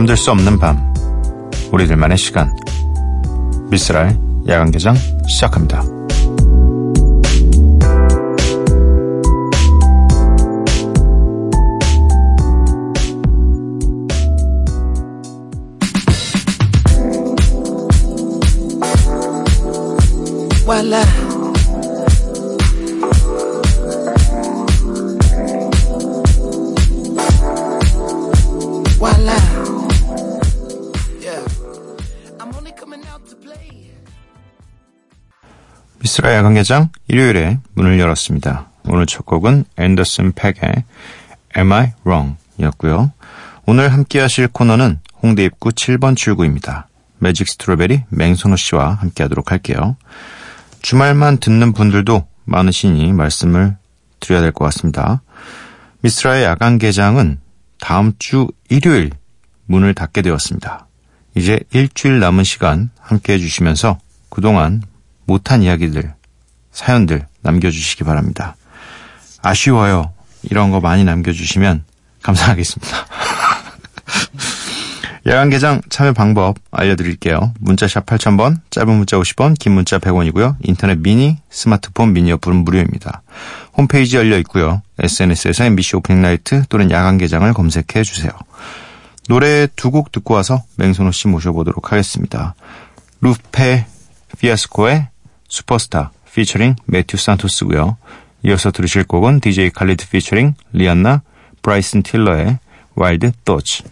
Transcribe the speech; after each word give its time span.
잠들 0.00 0.16
수 0.16 0.30
없는 0.30 0.58
밤 0.58 0.94
우리들만의 1.72 2.16
시간 2.16 2.50
미스랄 3.70 4.18
야간개장 4.48 4.96
시작합니다. 5.28 5.99
미스라 36.02 36.34
야간개장 36.34 36.88
일요일에 37.08 37.58
문을 37.74 37.98
열었습니다. 37.98 38.70
오늘 38.88 39.04
첫 39.06 39.26
곡은 39.26 39.64
앤더슨 39.76 40.32
팩의 40.32 40.84
Am 41.56 41.72
I 41.72 41.92
Wrong? 42.06 42.36
이었고요. 42.58 43.12
오늘 43.66 43.92
함께 43.92 44.18
하실 44.18 44.48
코너는 44.48 45.00
홍대 45.22 45.44
입구 45.44 45.68
7번 45.68 46.16
출구입니다. 46.16 46.88
매직 47.18 47.48
스트로베리 47.48 48.04
맹선호 48.08 48.56
씨와 48.56 48.94
함께 48.94 49.24
하도록 49.24 49.50
할게요. 49.50 49.96
주말만 50.80 51.36
듣는 51.38 51.74
분들도 51.74 52.26
많으시니 52.46 53.12
말씀을 53.12 53.76
드려야 54.20 54.40
될 54.40 54.52
것 54.52 54.64
같습니다. 54.66 55.20
미스라의 56.00 56.44
야간 56.44 56.78
개장은 56.78 57.38
다음 57.78 58.14
주 58.18 58.48
일요일 58.70 59.10
문을 59.66 59.94
닫게 59.94 60.22
되었습니다. 60.22 60.86
이제 61.36 61.60
일주일 61.72 62.20
남은 62.20 62.44
시간 62.44 62.88
함께 62.98 63.34
해주시면서 63.34 63.98
그동안 64.30 64.82
못한 65.30 65.62
이야기들, 65.62 66.12
사연들 66.72 67.24
남겨주시기 67.42 68.02
바랍니다. 68.02 68.56
아쉬워요. 69.42 70.12
이런 70.42 70.72
거 70.72 70.80
많이 70.80 71.04
남겨주시면 71.04 71.84
감사하겠습니다. 72.20 73.06
야간 75.26 75.50
개장 75.50 75.80
참여 75.88 76.14
방법 76.14 76.56
알려드릴게요. 76.72 77.52
문자샵 77.60 78.06
8000번, 78.06 78.56
짧은 78.70 78.92
문자 78.92 79.18
50원, 79.18 79.56
긴 79.56 79.72
문자 79.72 80.00
100원이고요. 80.00 80.56
인터넷 80.62 80.98
미니, 80.98 81.38
스마트폰 81.48 82.12
미니 82.12 82.32
어플은 82.32 82.64
무료입니다. 82.64 83.22
홈페이지 83.76 84.16
열려 84.16 84.36
있고요. 84.38 84.82
SNS에서 84.98 85.62
MBC 85.64 85.94
opening 85.96 86.22
night 86.22 86.64
또는 86.68 86.90
야간 86.90 87.18
개장을 87.18 87.52
검색해 87.52 88.02
주세요. 88.02 88.32
노래 89.28 89.68
두 89.76 89.92
곡 89.92 90.10
듣고 90.10 90.34
와서 90.34 90.64
맹선호 90.76 91.12
씨 91.12 91.28
모셔보도록 91.28 91.92
하겠습니다. 91.92 92.56
Lupe 93.20 93.86
Fiasco의 94.38 95.09
Superstar 95.50 96.12
featuring 96.32 96.76
Matthew 96.86 97.18
Santos고요. 97.18 97.98
이어서 98.44 98.70
들으실 98.70 99.04
곡은 99.04 99.40
DJ 99.40 99.70
칼리드 99.70 100.08
피처링 100.08 100.54
리안나 100.72 101.22
브라이슨 101.60 102.02
틸러의 102.02 102.58
와일드 102.94 103.32
토치 103.44 103.84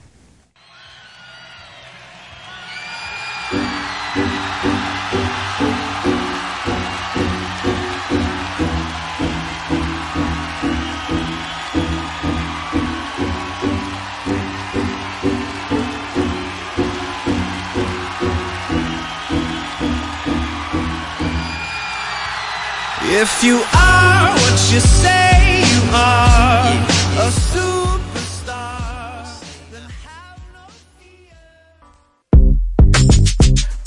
If 23.11 23.43
you 23.43 23.57
are 23.57 24.35
what 24.35 24.71
you 24.71 24.81
say 24.81 25.63
you 25.65 25.81
are, 25.95 26.77
a 27.17 27.31
superstar, 27.49 29.25
then 29.73 29.89
have 30.05 30.39
no 30.53 30.69
fear. 30.99 31.39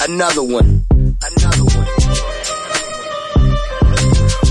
Another 0.09 0.42
one. 0.42 0.86
Another 1.22 1.66
one. 1.66 1.88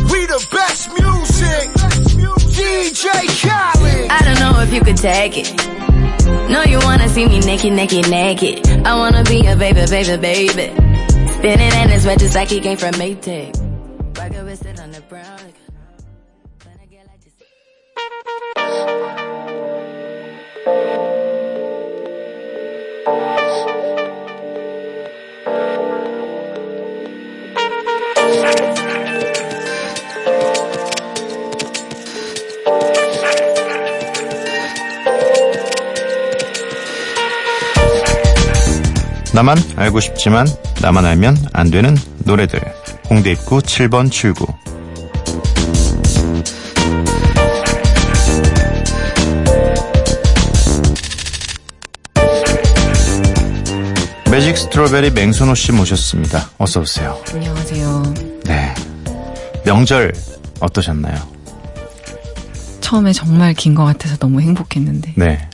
We 0.08 0.26
the 0.26 0.38
best 0.52 0.88
music. 0.94 1.66
DJ 2.54 3.26
Khaled. 3.42 4.08
I 4.08 4.20
don't 4.22 4.38
know 4.38 4.60
if 4.60 4.72
you 4.72 4.80
could 4.82 4.96
take 4.96 5.36
it. 5.36 5.52
No, 6.48 6.62
you 6.62 6.78
wanna 6.78 7.08
see 7.08 7.26
me 7.26 7.40
naked, 7.40 7.72
naked, 7.72 8.08
naked. 8.08 8.64
I 8.86 8.94
wanna 8.94 9.24
be 9.24 9.44
a 9.46 9.56
baby, 9.56 9.84
baby, 9.90 10.16
baby. 10.16 10.72
Spinning 11.32 11.72
in 11.82 11.88
his 11.88 12.06
red 12.06 12.20
just 12.20 12.36
like 12.36 12.50
he 12.50 12.60
came 12.60 12.76
from 12.76 12.92
Maytag. 12.92 13.69
나만 39.32 39.58
알고 39.76 40.00
싶지만 40.00 40.46
나만 40.82 41.04
알면 41.04 41.36
안 41.52 41.70
되는 41.70 41.96
노래들 42.24 42.60
홍대 43.08 43.32
입구 43.32 43.58
7번 43.58 44.10
출구 44.10 44.46
매직 54.30 54.56
스트로베리 54.56 55.10
맹선호 55.10 55.54
씨 55.56 55.72
모셨습니다. 55.72 56.50
어서 56.58 56.80
오세요. 56.80 57.20
안녕하세요. 57.32 58.14
네. 58.44 58.74
명절 59.64 60.12
어떠셨나요? 60.60 61.16
처음에 62.80 63.12
정말 63.12 63.54
긴 63.54 63.74
것 63.74 63.84
같아서 63.84 64.16
너무 64.16 64.40
행복했는데 64.40 65.14
네. 65.16 65.48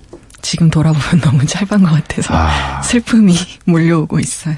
지금 0.46 0.70
돌아보면 0.70 1.20
너무 1.26 1.44
짧은 1.44 1.82
것 1.82 1.90
같아서 1.90 2.32
아. 2.32 2.80
슬픔이 2.80 3.36
몰려오고 3.66 4.20
있어요. 4.20 4.54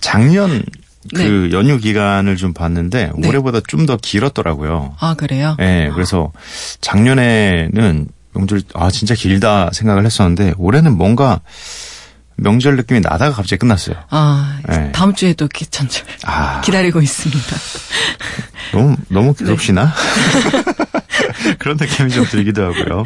작년 0.00 0.62
그 1.14 1.50
연휴 1.52 1.78
기간을 1.78 2.36
좀 2.36 2.54
봤는데 2.54 3.12
네. 3.18 3.28
올해보다 3.28 3.60
좀 3.68 3.84
더 3.84 3.98
길었더라고요. 3.98 4.96
아 4.98 5.14
그래요? 5.14 5.56
네, 5.58 5.90
그래서 5.94 6.32
작년에는 6.80 8.08
명절 8.34 8.62
아 8.74 8.90
진짜 8.90 9.14
길다 9.14 9.70
생각을 9.72 10.06
했었는데 10.06 10.54
올해는 10.56 10.96
뭔가 10.96 11.40
명절 12.36 12.76
느낌이 12.76 13.00
나다가 13.00 13.32
갑자기 13.36 13.58
끝났어요. 13.58 13.96
아 14.08 14.58
네. 14.68 14.90
다음 14.92 15.14
주에도 15.14 15.48
기천절 15.48 16.02
아 16.24 16.62
기다리고 16.62 17.02
있습니다. 17.02 17.56
너무 18.72 18.96
너무 19.08 19.34
네. 19.34 19.44
괴롭시나? 19.44 19.92
그런 21.58 21.76
느낌이 21.78 22.10
좀 22.10 22.24
들기도 22.24 22.64
하고요. 22.64 23.04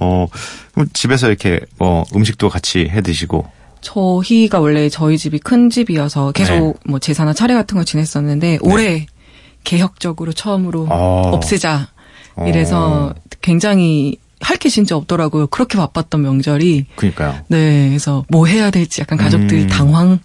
어 0.00 0.26
그럼 0.72 0.88
집에서 0.92 1.28
이렇게 1.28 1.60
뭐 1.78 2.04
음식도 2.14 2.48
같이 2.48 2.88
해 2.88 3.00
드시고 3.00 3.46
저희가 3.80 4.60
원래 4.60 4.88
저희 4.88 5.18
집이 5.18 5.38
큰 5.40 5.70
집이어서 5.70 6.32
계속 6.32 6.54
네. 6.54 6.72
뭐 6.86 6.98
제사나 6.98 7.32
차례 7.32 7.54
같은 7.54 7.76
걸 7.76 7.84
지냈었는데 7.84 8.58
올해 8.62 9.06
개혁적으로 9.62 10.32
처음으로 10.32 10.86
어. 10.90 11.30
없애자 11.34 11.88
어. 12.36 12.46
이래서 12.48 13.14
굉장히 13.40 14.16
할 14.40 14.58
게 14.58 14.68
진짜 14.68 14.94
없더라고요. 14.96 15.46
그렇게 15.46 15.78
바빴던 15.78 16.20
명절이 16.20 16.86
그러니까요. 16.96 17.34
네, 17.48 17.88
그래서 17.88 18.24
뭐 18.28 18.46
해야 18.46 18.70
될지 18.70 19.00
약간 19.00 19.16
가족들이 19.16 19.62
음. 19.62 19.66
당황 19.68 20.18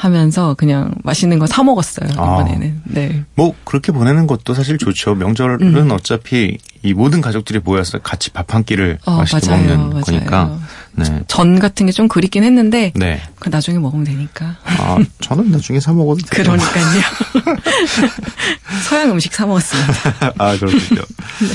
하면서 0.00 0.54
그냥 0.54 0.94
맛있는 1.04 1.38
거 1.38 1.46
사 1.46 1.62
먹었어요 1.62 2.08
아. 2.16 2.40
이번에는. 2.40 2.82
네, 2.84 3.24
뭐 3.34 3.54
그렇게 3.64 3.92
보내는 3.92 4.26
것도 4.26 4.54
사실 4.54 4.78
좋죠. 4.78 5.14
명절은 5.14 5.60
음. 5.76 5.90
어차피 5.90 6.56
이 6.82 6.94
모든 6.94 7.20
가족들이 7.20 7.58
모여서 7.62 7.98
같이 7.98 8.30
밥 8.30 8.54
한 8.54 8.64
끼를 8.64 8.98
어, 9.04 9.18
맛있게 9.18 9.48
맞아요, 9.50 9.66
먹는 9.66 9.88
맞아요. 9.90 10.00
거니까. 10.02 10.58
네. 10.92 11.04
전 11.28 11.58
같은 11.60 11.86
게 11.86 11.92
좀 11.92 12.08
그립긴 12.08 12.42
했는데 12.44 12.92
네. 12.96 13.20
그 13.38 13.48
나중에 13.50 13.78
먹으면 13.78 14.04
되니까. 14.04 14.56
아, 14.64 14.96
저는 15.20 15.50
나중에 15.50 15.78
사 15.80 15.92
먹어도 15.92 16.20
돼요. 16.26 16.44
그러니까요. 16.44 17.00
서양 18.88 19.10
음식 19.10 19.32
사 19.34 19.46
먹었습니다. 19.46 20.32
아, 20.38 20.56
그렇군요. 20.56 21.00
네. 21.40 21.48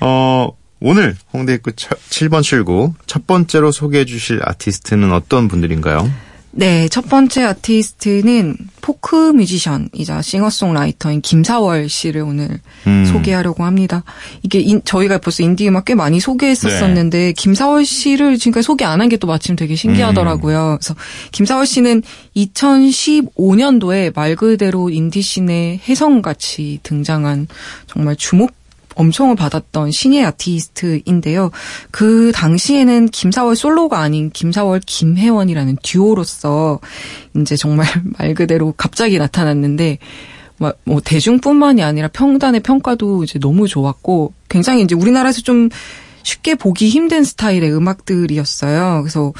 어, 0.00 0.48
오늘 0.80 1.16
홍대 1.32 1.54
입구 1.54 1.70
7번 1.72 2.42
출구 2.42 2.94
첫 3.06 3.26
번째로 3.26 3.72
소개해 3.72 4.04
주실 4.04 4.40
아티스트는 4.44 5.12
어떤 5.12 5.48
분들인가요? 5.48 6.10
네, 6.56 6.88
첫 6.88 7.08
번째 7.08 7.42
아티스트는 7.42 8.56
포크 8.80 9.32
뮤지션이자 9.32 10.22
싱어송라이터인 10.22 11.20
김사월 11.20 11.88
씨를 11.88 12.22
오늘 12.22 12.60
음. 12.86 13.04
소개하려고 13.06 13.64
합니다. 13.64 14.04
이게 14.44 14.60
인- 14.60 14.80
저희가 14.84 15.18
벌써 15.18 15.42
인디 15.42 15.66
음악 15.66 15.84
꽤 15.86 15.96
많이 15.96 16.20
소개했었었는데 16.20 17.18
네. 17.18 17.32
김사월 17.32 17.84
씨를 17.84 18.38
지금까지 18.38 18.64
소개 18.64 18.84
안 18.84 19.00
한 19.00 19.08
게 19.08 19.16
또 19.16 19.26
마침 19.26 19.56
되게 19.56 19.74
음. 19.74 19.76
신기하더라고요. 19.76 20.78
그래서 20.80 20.94
김사월 21.32 21.66
씨는 21.66 22.02
2015년도에 22.36 24.14
말 24.14 24.36
그대로 24.36 24.90
인디 24.90 25.22
씬의 25.22 25.80
혜성같이 25.88 26.80
등장한 26.84 27.48
정말 27.88 28.14
주목 28.16 28.52
엄청을 28.94 29.36
받았던 29.36 29.90
신예 29.90 30.24
아티스트인데요. 30.24 31.50
그 31.90 32.32
당시에는 32.34 33.08
김사월 33.08 33.56
솔로가 33.56 34.00
아닌 34.00 34.30
김사월 34.30 34.80
김혜원이라는 34.84 35.78
듀오로서 35.82 36.80
이제 37.36 37.56
정말 37.56 37.86
말 38.18 38.34
그대로 38.34 38.72
갑자기 38.76 39.18
나타났는데 39.18 39.98
막뭐 40.58 41.00
대중뿐만이 41.04 41.82
아니라 41.82 42.08
평단의 42.08 42.60
평가도 42.60 43.24
이제 43.24 43.38
너무 43.38 43.66
좋았고 43.66 44.32
굉장히 44.48 44.82
이제 44.82 44.94
우리나라에서 44.94 45.40
좀 45.42 45.68
쉽게 46.22 46.54
보기 46.54 46.88
힘든 46.88 47.22
스타일의 47.24 47.74
음악들이었어요. 47.74 49.02
그래서 49.02 49.32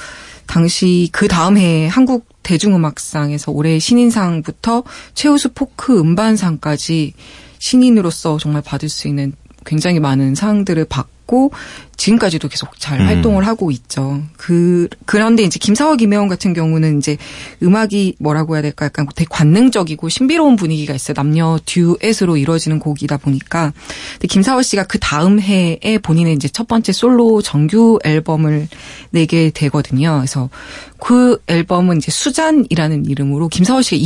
당시 0.46 1.08
그 1.12 1.28
다음 1.28 1.56
해에 1.56 1.86
한국 1.86 2.26
대중음악상에서 2.42 3.52
올해 3.52 3.78
신인상부터 3.78 4.84
최우수 5.14 5.52
포크 5.54 5.98
음반상까지 5.98 7.14
신인으로서 7.58 8.38
정말 8.38 8.60
받을 8.62 8.88
수 8.90 9.08
있는 9.08 9.32
굉장히 9.64 10.00
많은 10.00 10.34
상들을 10.34 10.84
받고 10.86 11.52
지금까지도 11.96 12.48
계속 12.48 12.78
잘 12.78 13.00
음. 13.00 13.06
활동을 13.06 13.46
하고 13.46 13.70
있죠. 13.70 14.22
그 14.36 14.88
그런데 15.06 15.42
이제 15.42 15.58
김사월 15.58 15.96
김혜원 15.96 16.28
같은 16.28 16.52
경우는 16.52 16.98
이제 16.98 17.16
음악이 17.62 18.16
뭐라고 18.18 18.54
해야 18.54 18.62
될까 18.62 18.86
약간 18.86 19.06
되게 19.14 19.26
관능적이고 19.30 20.08
신비로운 20.08 20.56
분위기가 20.56 20.94
있어요. 20.94 21.14
남녀 21.14 21.58
듀엣으로 21.64 22.36
이루어지는 22.36 22.78
곡이다 22.78 23.16
보니까. 23.18 23.72
근데 24.12 24.28
김사월 24.28 24.64
씨가 24.64 24.84
그 24.84 24.98
다음 24.98 25.40
해에 25.40 25.98
본인의 26.02 26.34
이제 26.34 26.48
첫 26.48 26.68
번째 26.68 26.92
솔로 26.92 27.40
정규 27.42 27.98
앨범을 28.04 28.68
내게 29.10 29.50
되거든요. 29.50 30.16
그래서 30.18 30.50
그 30.98 31.40
앨범은 31.46 31.98
이제 31.98 32.10
수잔이라는 32.10 33.06
이름으로 33.06 33.48
김사월 33.48 33.82
씨가 33.82 33.96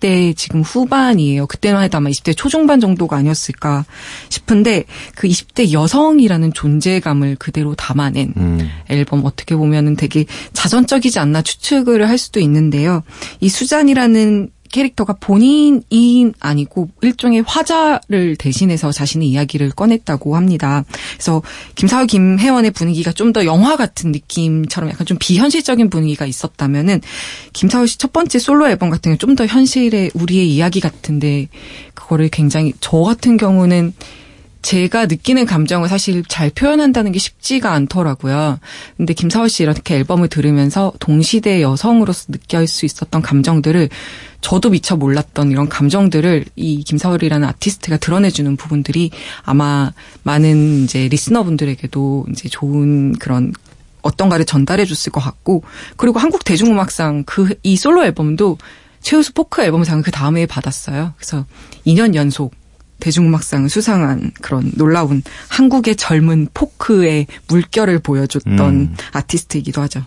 20대 0.00 0.36
지금 0.36 0.62
후반이에요. 0.62 1.46
그때만 1.46 1.82
해도 1.82 1.98
아마 1.98 2.10
20대 2.10 2.36
초중반 2.36 2.80
정도가 2.80 3.16
아니었을까 3.16 3.84
싶은데 4.28 4.84
그 5.14 5.28
20대 5.28 5.72
여성이라는 5.72 6.52
존재감을 6.52 7.36
그대로 7.36 7.74
담아낸 7.74 8.32
음. 8.36 8.68
앨범 8.88 9.24
어떻게 9.24 9.56
보면은 9.56 9.96
되게 9.96 10.24
자전적이지 10.52 11.18
않나 11.18 11.42
추측을 11.42 12.08
할 12.08 12.18
수도 12.18 12.40
있는데요. 12.40 13.02
이 13.40 13.48
수잔이라는 13.48 14.50
캐릭터가 14.76 15.14
본인이 15.20 16.32
아니고 16.38 16.90
일종의 17.00 17.42
화자를 17.46 18.36
대신해서 18.36 18.92
자신의 18.92 19.28
이야기를 19.28 19.70
꺼냈다고 19.70 20.36
합니다. 20.36 20.84
그래서 21.14 21.42
김사월 21.76 22.06
김혜원의 22.06 22.72
분위기가 22.72 23.12
좀 23.12 23.32
더 23.32 23.44
영화 23.44 23.76
같은 23.76 24.12
느낌처럼 24.12 24.88
약간 24.90 25.04
좀 25.06 25.18
비현실적인 25.18 25.90
분위기가 25.90 26.26
있었다면은 26.26 27.00
김사월 27.52 27.88
씨 27.88 27.98
첫 27.98 28.12
번째 28.12 28.38
솔로 28.38 28.68
앨범 28.68 28.88
같은 28.90 29.10
경우 29.10 29.18
좀 29.18 29.34
더 29.36 29.44
현실의 29.46 30.12
우리의 30.14 30.48
이야기 30.50 30.80
같은데 30.80 31.48
그거를 31.94 32.28
굉장히 32.28 32.72
저 32.80 32.98
같은 32.98 33.36
경우는 33.36 33.92
제가 34.62 35.06
느끼는 35.06 35.44
감정을 35.46 35.88
사실 35.88 36.24
잘 36.26 36.50
표현한다는 36.50 37.12
게 37.12 37.18
쉽지가 37.18 37.70
않더라고요. 37.72 38.58
근데 38.96 39.14
김사월 39.14 39.48
씨 39.48 39.62
이렇게 39.62 39.94
앨범을 39.96 40.28
들으면서 40.28 40.92
동시대 40.98 41.62
여성으로서 41.62 42.32
느낄 42.32 42.66
수 42.66 42.84
있었던 42.84 43.22
감정들을 43.22 43.88
저도 44.46 44.70
미처 44.70 44.94
몰랐던 44.94 45.50
이런 45.50 45.68
감정들을 45.68 46.44
이 46.54 46.84
김사월이라는 46.84 47.48
아티스트가 47.48 47.96
드러내주는 47.96 48.56
부분들이 48.56 49.10
아마 49.42 49.92
많은 50.22 50.84
이제 50.84 51.08
리스너분들에게도 51.08 52.26
이제 52.30 52.48
좋은 52.48 53.14
그런 53.14 53.52
어떤가를 54.02 54.44
전달해 54.44 54.84
줬을 54.84 55.10
것 55.10 55.20
같고 55.20 55.64
그리고 55.96 56.20
한국 56.20 56.44
대중음악상 56.44 57.24
그 57.24 57.56
이 57.64 57.76
솔로 57.76 58.04
앨범도 58.04 58.58
최우수 59.00 59.32
포크 59.32 59.62
앨범상을 59.62 60.04
그 60.04 60.12
다음에 60.12 60.46
받았어요. 60.46 61.14
그래서 61.16 61.44
2년 61.84 62.14
연속 62.14 62.54
대중음악상을 63.00 63.68
수상한 63.68 64.30
그런 64.40 64.70
놀라운 64.76 65.24
한국의 65.48 65.96
젊은 65.96 66.46
포크의 66.54 67.26
물결을 67.48 67.98
보여줬던 67.98 68.60
음. 68.60 68.96
아티스트이기도 69.10 69.82
하죠. 69.82 70.04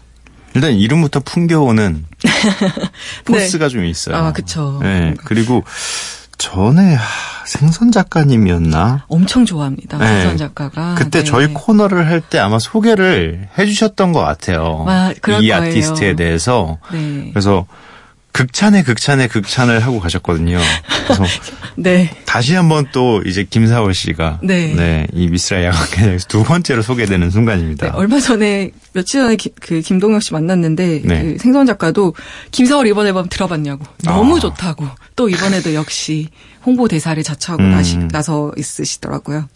일단 0.55 0.71
이름부터 0.73 1.19
풍겨오는 1.21 2.05
포스가 3.25 3.69
좀 3.69 3.85
있어요. 3.85 4.15
아, 4.15 4.31
그쵸. 4.33 4.79
네. 4.81 5.13
그리고 5.25 5.63
전에 6.37 6.95
하, 6.95 7.03
생선 7.45 7.91
작가님이었나? 7.91 9.05
엄청 9.09 9.45
좋아합니다. 9.45 9.97
네. 9.97 10.05
박선 10.05 10.37
작가가. 10.37 10.95
그때 10.95 11.19
네. 11.19 11.25
저희 11.25 11.47
코너를 11.53 12.07
할 12.07 12.21
때 12.21 12.39
아마 12.39 12.59
소개를 12.59 13.49
해주셨던 13.57 14.13
것 14.13 14.21
같아요. 14.21 14.85
아, 14.87 15.11
이 15.11 15.19
거예요. 15.19 15.55
아티스트에 15.55 16.15
대해서. 16.15 16.77
네. 16.91 17.29
그래서 17.33 17.65
극찬에 18.43 18.83
극찬에 18.83 19.27
극찬을 19.27 19.81
하고 19.81 19.99
가셨거든요. 19.99 20.59
그래서 21.03 21.25
네. 21.75 22.09
다시 22.25 22.55
한번 22.55 22.87
또 22.93 23.21
이제 23.25 23.43
김사월 23.43 23.93
씨가 23.93 24.39
네. 24.43 25.05
이 25.11 25.27
미스라 25.27 25.65
야광에서 25.65 26.27
두 26.29 26.43
번째로 26.45 26.81
소개되는 26.81 27.31
순간입니다. 27.31 27.87
네, 27.87 27.91
얼마 27.93 28.17
전에 28.21 28.71
며칠 28.93 29.19
전에 29.21 29.35
기- 29.35 29.51
그 29.59 29.81
김동혁 29.81 30.23
씨 30.23 30.31
만났는데 30.31 31.01
네. 31.03 31.21
그 31.21 31.37
생선 31.37 31.65
작가도 31.65 32.15
김사월 32.51 32.87
이번 32.87 33.07
앨범 33.07 33.27
들어봤냐고 33.27 33.83
너무 34.05 34.37
아. 34.37 34.39
좋다고 34.39 34.87
또 35.17 35.27
이번에도 35.27 35.73
역시 35.73 36.29
홍보 36.65 36.87
대사를 36.87 37.21
자처하고 37.21 37.61
음. 37.61 37.71
나시, 37.71 37.97
나서 38.09 38.53
있으시더라고요. 38.57 39.49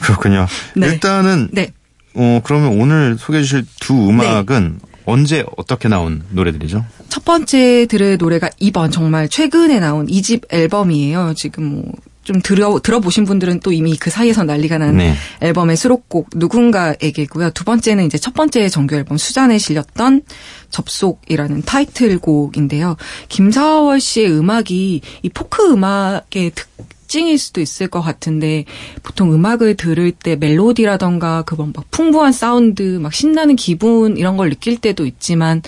그렇군요. 0.00 0.46
네. 0.76 0.86
일단은 0.86 1.50
네. 1.52 1.72
어 2.14 2.40
그러면 2.42 2.80
오늘 2.80 3.16
소개해 3.18 3.42
주실 3.42 3.66
두 3.80 4.08
음악은 4.08 4.80
언제 5.04 5.44
어떻게 5.56 5.88
나온 5.88 6.22
노래들이죠? 6.30 6.84
첫 7.08 7.24
번째 7.24 7.86
들을 7.86 8.16
노래가 8.18 8.50
이번 8.58 8.90
정말 8.90 9.28
최근에 9.28 9.80
나온 9.80 10.08
이집 10.08 10.46
앨범이에요. 10.52 11.34
지금 11.34 11.82
뭐좀 12.22 12.40
들어 12.42 12.78
들어보신 12.80 13.24
분들은 13.24 13.60
또 13.60 13.72
이미 13.72 13.96
그 13.96 14.10
사이에서 14.10 14.44
난리가 14.44 14.78
난 14.78 14.96
네. 14.96 15.14
앨범의 15.40 15.76
수록곡 15.76 16.30
누군가에게고요. 16.34 17.50
두 17.50 17.64
번째는 17.64 18.06
이제 18.06 18.18
첫 18.18 18.34
번째 18.34 18.68
정규 18.68 18.94
앨범 18.94 19.18
수잔에 19.18 19.58
실렸던 19.58 20.22
접속이라는 20.70 21.62
타이틀곡인데요. 21.62 22.96
김사월 23.28 24.00
씨의 24.00 24.32
음악이 24.32 25.00
이 25.22 25.28
포크 25.28 25.72
음악의 25.72 26.52
특 26.54 26.68
징일 27.12 27.36
수도 27.36 27.60
있을 27.60 27.88
것 27.88 28.00
같은데 28.00 28.64
보통 29.02 29.34
음악을 29.34 29.76
들을 29.76 30.12
때 30.12 30.34
멜로디라던가 30.34 31.42
그막 31.42 31.90
풍부한 31.90 32.32
사운드, 32.32 32.80
막 33.02 33.12
신나는 33.12 33.54
기분 33.54 34.16
이런 34.16 34.38
걸 34.38 34.48
느낄 34.48 34.78
때도 34.78 35.04
있지만 35.04 35.60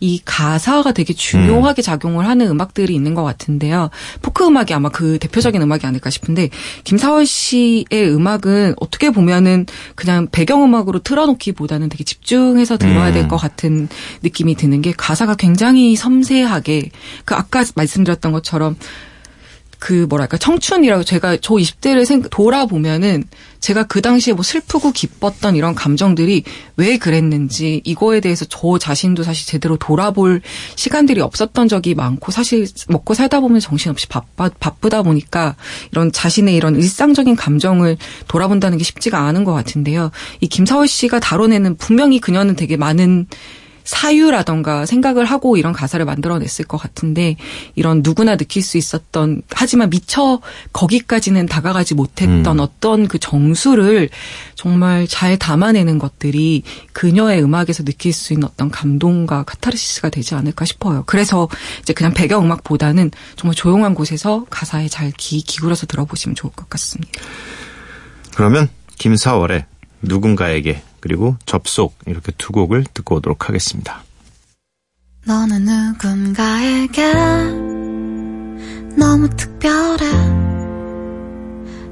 이 0.00 0.20
가사가 0.24 0.90
되게 0.90 1.14
중요하게 1.14 1.82
작용을 1.82 2.26
하는 2.26 2.48
음악들이 2.48 2.96
있는 2.96 3.14
것 3.14 3.22
같은데요. 3.22 3.90
포크 4.22 4.44
음악이 4.44 4.74
아마 4.74 4.88
그 4.88 5.20
대표적인 5.20 5.62
음악이 5.62 5.86
아닐까 5.86 6.10
싶은데 6.10 6.50
김사월 6.82 7.26
씨의 7.26 7.86
음악은 7.92 8.74
어떻게 8.80 9.10
보면은 9.10 9.66
그냥 9.94 10.26
배경음악으로 10.32 10.98
틀어놓기보다는 10.98 11.90
되게 11.90 12.02
집중해서 12.02 12.76
들어야 12.76 13.12
될 13.12 13.22
음. 13.22 13.28
것 13.28 13.36
같은 13.36 13.88
느낌이 14.24 14.56
드는 14.56 14.82
게 14.82 14.92
가사가 14.96 15.36
굉장히 15.36 15.94
섬세하게 15.94 16.90
그 17.24 17.36
아까 17.36 17.62
말씀드렸던 17.76 18.32
것처럼 18.32 18.74
그 19.78 20.06
뭐랄까 20.08 20.36
청춘이라고 20.36 21.04
제가 21.04 21.38
저 21.40 21.54
20대를 21.54 22.04
생 22.04 22.22
돌아보면은 22.22 23.24
제가 23.60 23.84
그 23.84 24.00
당시에 24.00 24.34
뭐 24.34 24.42
슬프고 24.42 24.92
기뻤던 24.92 25.56
이런 25.56 25.74
감정들이 25.74 26.44
왜 26.76 26.96
그랬는지 26.96 27.80
이거에 27.84 28.20
대해서 28.20 28.44
저 28.48 28.78
자신도 28.78 29.22
사실 29.22 29.46
제대로 29.46 29.76
돌아볼 29.76 30.40
시간들이 30.76 31.20
없었던 31.20 31.68
적이 31.68 31.94
많고 31.94 32.32
사실 32.32 32.66
먹고 32.88 33.14
살다 33.14 33.40
보면 33.40 33.60
정신없이 33.60 34.06
바빠 34.08 34.48
바쁘다 34.60 35.02
보니까 35.02 35.56
이런 35.92 36.12
자신의 36.12 36.54
이런 36.54 36.76
일상적인 36.76 37.36
감정을 37.36 37.96
돌아본다는 38.28 38.78
게 38.78 38.84
쉽지가 38.84 39.26
않은 39.26 39.44
것 39.44 39.52
같은데요. 39.52 40.10
이 40.40 40.48
김사월 40.48 40.88
씨가 40.88 41.20
다뤄내는 41.20 41.76
분명히 41.76 42.20
그녀는 42.20 42.56
되게 42.56 42.76
많은 42.76 43.26
사유라던가 43.88 44.84
생각을 44.84 45.24
하고 45.24 45.56
이런 45.56 45.72
가사를 45.72 46.04
만들어냈을 46.04 46.66
것 46.66 46.76
같은데 46.76 47.36
이런 47.74 48.02
누구나 48.04 48.36
느낄 48.36 48.62
수 48.62 48.76
있었던 48.76 49.40
하지만 49.50 49.88
미처 49.88 50.40
거기까지는 50.74 51.46
다가가지 51.46 51.94
못했던 51.94 52.46
음. 52.46 52.60
어떤 52.60 53.08
그 53.08 53.18
정수를 53.18 54.10
정말 54.54 55.06
잘 55.08 55.38
담아내는 55.38 55.98
것들이 55.98 56.64
그녀의 56.92 57.42
음악에서 57.42 57.82
느낄 57.84 58.12
수 58.12 58.34
있는 58.34 58.46
어떤 58.46 58.70
감동과 58.70 59.44
카타르시스가 59.44 60.10
되지 60.10 60.34
않을까 60.34 60.66
싶어요. 60.66 61.04
그래서 61.06 61.48
이제 61.80 61.94
그냥 61.94 62.12
배경음악보다는 62.12 63.10
정말 63.36 63.54
조용한 63.54 63.94
곳에서 63.94 64.44
가사에 64.50 64.88
잘 64.88 65.08
귀 65.16 65.40
기울여서 65.40 65.86
들어보시면 65.86 66.36
좋을 66.36 66.52
것 66.52 66.68
같습니다. 66.68 67.20
그러면 68.36 68.68
김사월의 68.98 69.64
누군가에게 70.02 70.82
그리고 71.00 71.36
접속 71.46 71.96
이렇게 72.06 72.32
두 72.38 72.52
곡을 72.52 72.84
듣고 72.92 73.16
오도록 73.16 73.48
하겠습니다. 73.48 74.02
너는 75.26 75.64
누군가에게 75.64 77.12
너무 78.96 79.28
특별해 79.36 80.06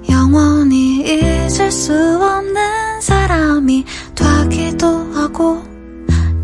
영원히 0.09 1.01
잊을 1.01 1.71
수 1.71 1.93
없는 1.93 3.01
사람이 3.01 3.85
되기도 4.15 4.87
하고 5.13 5.63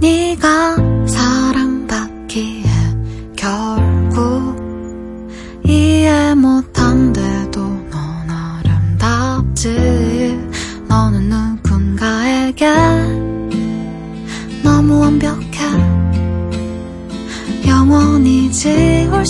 네가 0.00 0.76
사랑받기 1.06 2.61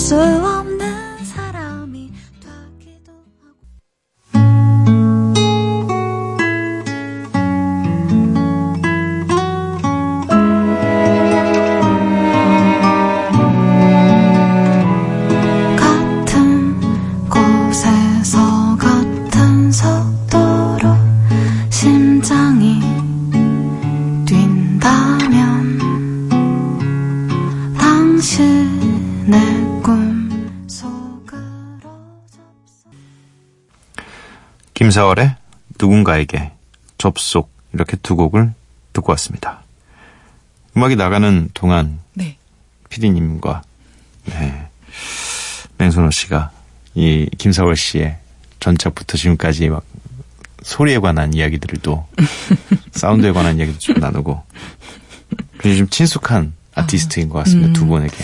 수 0.03 0.15
없는 0.17 1.23
사람이 1.23 2.11
되기도 2.41 3.13
하고. 3.39 3.55
같은 15.77 16.77
곳에서 17.29 18.75
같은 18.75 19.71
속도로 19.71 20.97
심장이 21.69 22.81
뛴다면 24.25 25.79
당신의 27.77 29.72
김사월의 34.83 35.33
누군가에게 35.79 36.51
접속 36.97 37.49
이렇게 37.71 37.95
두 38.03 38.17
곡을 38.17 38.51
듣고 38.91 39.13
왔습니다. 39.13 39.63
음악이 40.75 40.97
나가는 40.97 41.49
동안 41.53 41.99
네. 42.13 42.35
피디님과 42.89 43.61
네, 44.25 44.67
맹선호 45.77 46.11
씨가 46.11 46.51
이 46.95 47.29
김사월 47.37 47.77
씨의 47.77 48.17
전작부터 48.59 49.17
지금까지 49.17 49.69
막 49.69 49.85
소리에 50.63 50.99
관한 50.99 51.33
이야기들도 51.33 52.05
사운드에 52.91 53.31
관한 53.31 53.59
이야기도 53.59 53.79
좀 53.79 53.95
나누고 54.01 54.43
굉장히 55.59 55.77
좀 55.77 55.87
친숙한 55.87 56.51
아티스트인 56.75 57.29
것 57.29 57.37
같습니다. 57.39 57.69
음. 57.69 57.73
두 57.73 57.85
분에게. 57.85 58.17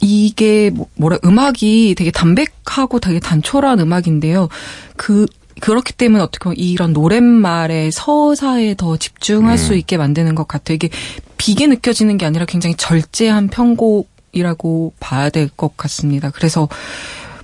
이게 0.00 0.70
뭐- 0.70 0.88
뭐라 0.96 1.18
음악이 1.24 1.94
되게 1.96 2.10
담백하고 2.10 2.98
되게 2.98 3.20
단촐한 3.20 3.78
음악인데요. 3.78 4.48
그 4.96 5.26
그렇기 5.60 5.92
때문에 5.94 6.22
어떻게 6.22 6.44
보면 6.44 6.56
이런 6.58 6.92
노랫말의 6.92 7.90
서사에 7.92 8.74
더 8.76 8.96
집중할 8.96 9.52
음. 9.52 9.56
수 9.56 9.74
있게 9.74 9.96
만드는 9.96 10.34
것 10.34 10.46
같아요. 10.46 10.74
이게 10.76 10.90
비게 11.38 11.66
느껴지는 11.66 12.18
게 12.18 12.26
아니라 12.26 12.44
굉장히 12.44 12.76
절제한 12.76 13.48
편곡이라고 13.48 14.92
봐야 15.00 15.30
될 15.30 15.48
것 15.56 15.76
같습니다. 15.76 16.30
그래서 16.30 16.68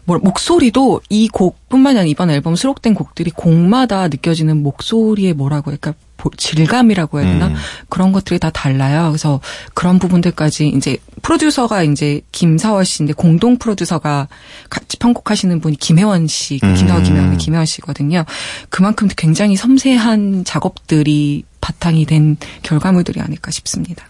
뭐 0.04 0.18
목소리도 0.18 1.00
이 1.10 1.28
곡뿐만 1.28 1.94
이 1.94 1.98
아니라 2.00 2.10
이번 2.10 2.30
앨범 2.30 2.56
수록된 2.56 2.94
곡들이 2.94 3.30
곡마다 3.30 4.08
느껴지는 4.08 4.62
목소리의 4.62 5.32
뭐라고 5.34 5.70
할까 5.70 5.94
보- 6.16 6.30
질감이라고 6.36 7.20
해야 7.20 7.32
되나 7.32 7.46
음. 7.48 7.54
그런 7.88 8.12
것들이 8.12 8.38
다 8.40 8.50
달라요. 8.50 9.08
그래서 9.10 9.40
그런 9.74 9.98
부분들까지 10.00 10.68
이제 10.68 10.96
프로듀서가 11.22 11.82
이제 11.84 12.20
김사월 12.32 12.84
씨인데 12.84 13.14
공동 13.14 13.56
프로듀서가 13.56 14.28
같이 14.68 14.96
편곡하시는 14.98 15.60
분이 15.60 15.76
김혜원 15.76 16.26
씨, 16.26 16.58
그 16.58 16.66
음. 16.66 16.74
김사월 16.74 17.02
김혜원의 17.02 17.38
김혜원 17.38 17.64
씨거든요. 17.66 18.24
그만큼 18.68 19.08
굉장히 19.16 19.56
섬세한 19.56 20.44
작업들이 20.44 21.44
바탕이 21.60 22.06
된 22.06 22.36
결과물들이 22.62 23.20
아닐까 23.20 23.50
싶습니다. 23.50 24.04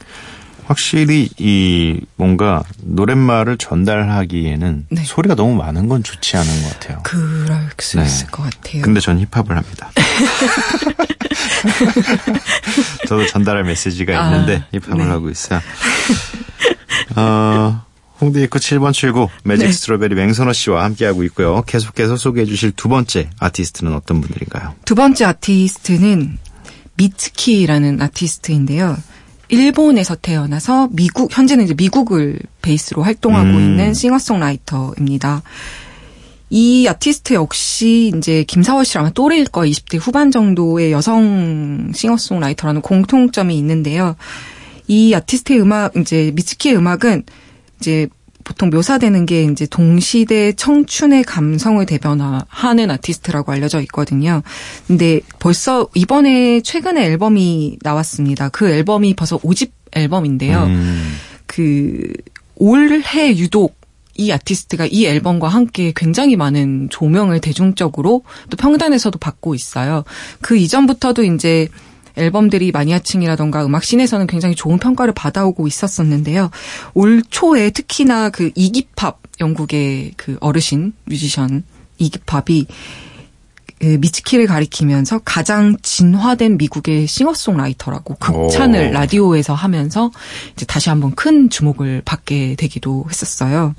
확실히 0.64 1.28
이 1.38 2.00
뭔가 2.16 2.62
노랫말을 2.82 3.58
전달하기에는 3.58 4.86
네. 4.90 5.02
소리가 5.04 5.34
너무 5.34 5.54
많은 5.56 5.88
건 5.88 6.02
좋지 6.02 6.36
않은 6.36 6.62
것 6.62 6.72
같아요. 6.72 7.00
그럴 7.02 7.68
수 7.78 7.98
네. 7.98 8.04
있을 8.04 8.28
것 8.28 8.44
같아요. 8.44 8.82
근데 8.82 9.00
전 9.00 9.18
힙합을 9.18 9.56
합니다. 9.56 9.90
저도 13.06 13.26
전달할 13.26 13.64
메시지가 13.64 14.18
아, 14.18 14.30
있는데 14.30 14.64
힙합을 14.72 15.04
네. 15.04 15.10
하고 15.10 15.30
있어요. 15.30 15.60
어, 17.16 17.82
홍대 18.20 18.42
입구 18.42 18.58
7번 18.58 18.92
출구 18.92 19.28
매직 19.44 19.66
네. 19.66 19.72
스트로베리 19.72 20.14
맹선호 20.14 20.52
씨와 20.52 20.84
함께하고 20.84 21.24
있고요. 21.24 21.62
계속해서 21.66 22.16
소개해 22.16 22.46
주실 22.46 22.72
두 22.72 22.88
번째 22.88 23.30
아티스트는 23.38 23.92
어떤 23.94 24.20
분들인가요? 24.20 24.74
두 24.84 24.94
번째 24.94 25.24
아티스트는 25.24 26.38
미츠키라는 26.96 28.00
아티스트인데요. 28.00 28.96
일본에서 29.48 30.14
태어나서 30.14 30.88
미국 30.92 31.36
현재는 31.36 31.64
이제 31.64 31.74
미국을 31.74 32.38
베이스로 32.62 33.02
활동하고 33.02 33.50
음. 33.50 33.60
있는 33.60 33.92
싱어송라이터입니다. 33.92 35.42
이 36.48 36.86
아티스트 36.86 37.34
역시 37.34 38.12
이제 38.16 38.44
김사월 38.44 38.84
씨랑 38.84 39.12
또래일 39.14 39.46
거 39.46 39.62
20대 39.62 39.98
후반 40.00 40.30
정도의 40.30 40.92
여성 40.92 41.90
싱어송라이터라는 41.94 42.82
공통점이 42.82 43.56
있는데요. 43.58 44.16
이 44.88 45.14
아티스트의 45.14 45.60
음악 45.60 45.96
이제 45.96 46.32
미츠키의 46.34 46.76
음악은 46.76 47.24
이제 47.80 48.08
보통 48.44 48.70
묘사되는 48.70 49.26
게 49.26 49.44
이제 49.44 49.66
동시대 49.66 50.52
청춘의 50.52 51.24
감성을 51.24 51.84
대변하는 51.86 52.90
아티스트라고 52.90 53.52
알려져 53.52 53.80
있거든요. 53.82 54.42
근데 54.86 55.20
벌써 55.38 55.88
이번에 55.94 56.60
최근에 56.60 57.04
앨범이 57.04 57.78
나왔습니다. 57.82 58.48
그 58.48 58.68
앨범이 58.68 59.14
벌써 59.14 59.38
5집 59.38 59.70
앨범인데요. 59.92 60.64
음, 60.64 61.14
그 61.46 62.12
올해 62.56 63.36
유독 63.36 63.80
이 64.14 64.30
아티스트가 64.30 64.86
이 64.90 65.06
앨범과 65.06 65.48
함께 65.48 65.92
굉장히 65.96 66.36
많은 66.36 66.88
조명을 66.90 67.40
대중적으로 67.40 68.22
또 68.50 68.56
평단에서도 68.56 69.18
받고 69.18 69.54
있어요. 69.54 70.04
그 70.40 70.56
이전부터도 70.56 71.24
이제 71.24 71.68
앨범들이 72.16 72.72
마니아층이라던가 72.72 73.64
음악 73.64 73.84
씬에서는 73.84 74.26
굉장히 74.26 74.54
좋은 74.54 74.78
평가를 74.78 75.14
받아오고 75.14 75.66
있었었는데요. 75.66 76.50
올 76.94 77.22
초에 77.28 77.70
특히나 77.70 78.30
그 78.30 78.50
이기팝 78.54 79.20
영국의 79.40 80.12
그 80.16 80.36
어르신 80.40 80.92
뮤지션 81.04 81.64
이기팝이 81.98 82.66
그 83.82 83.98
미츠키를 84.00 84.46
가리키면서 84.46 85.20
가장 85.24 85.76
진화된 85.82 86.56
미국의 86.56 87.08
싱어송라이터라고 87.08 88.14
극찬을 88.14 88.88
오. 88.88 88.92
라디오에서 88.92 89.54
하면서 89.54 90.12
이제 90.52 90.64
다시 90.66 90.88
한번 90.88 91.16
큰 91.16 91.50
주목을 91.50 92.02
받게 92.04 92.54
되기도 92.56 93.04
했었어요. 93.08 93.74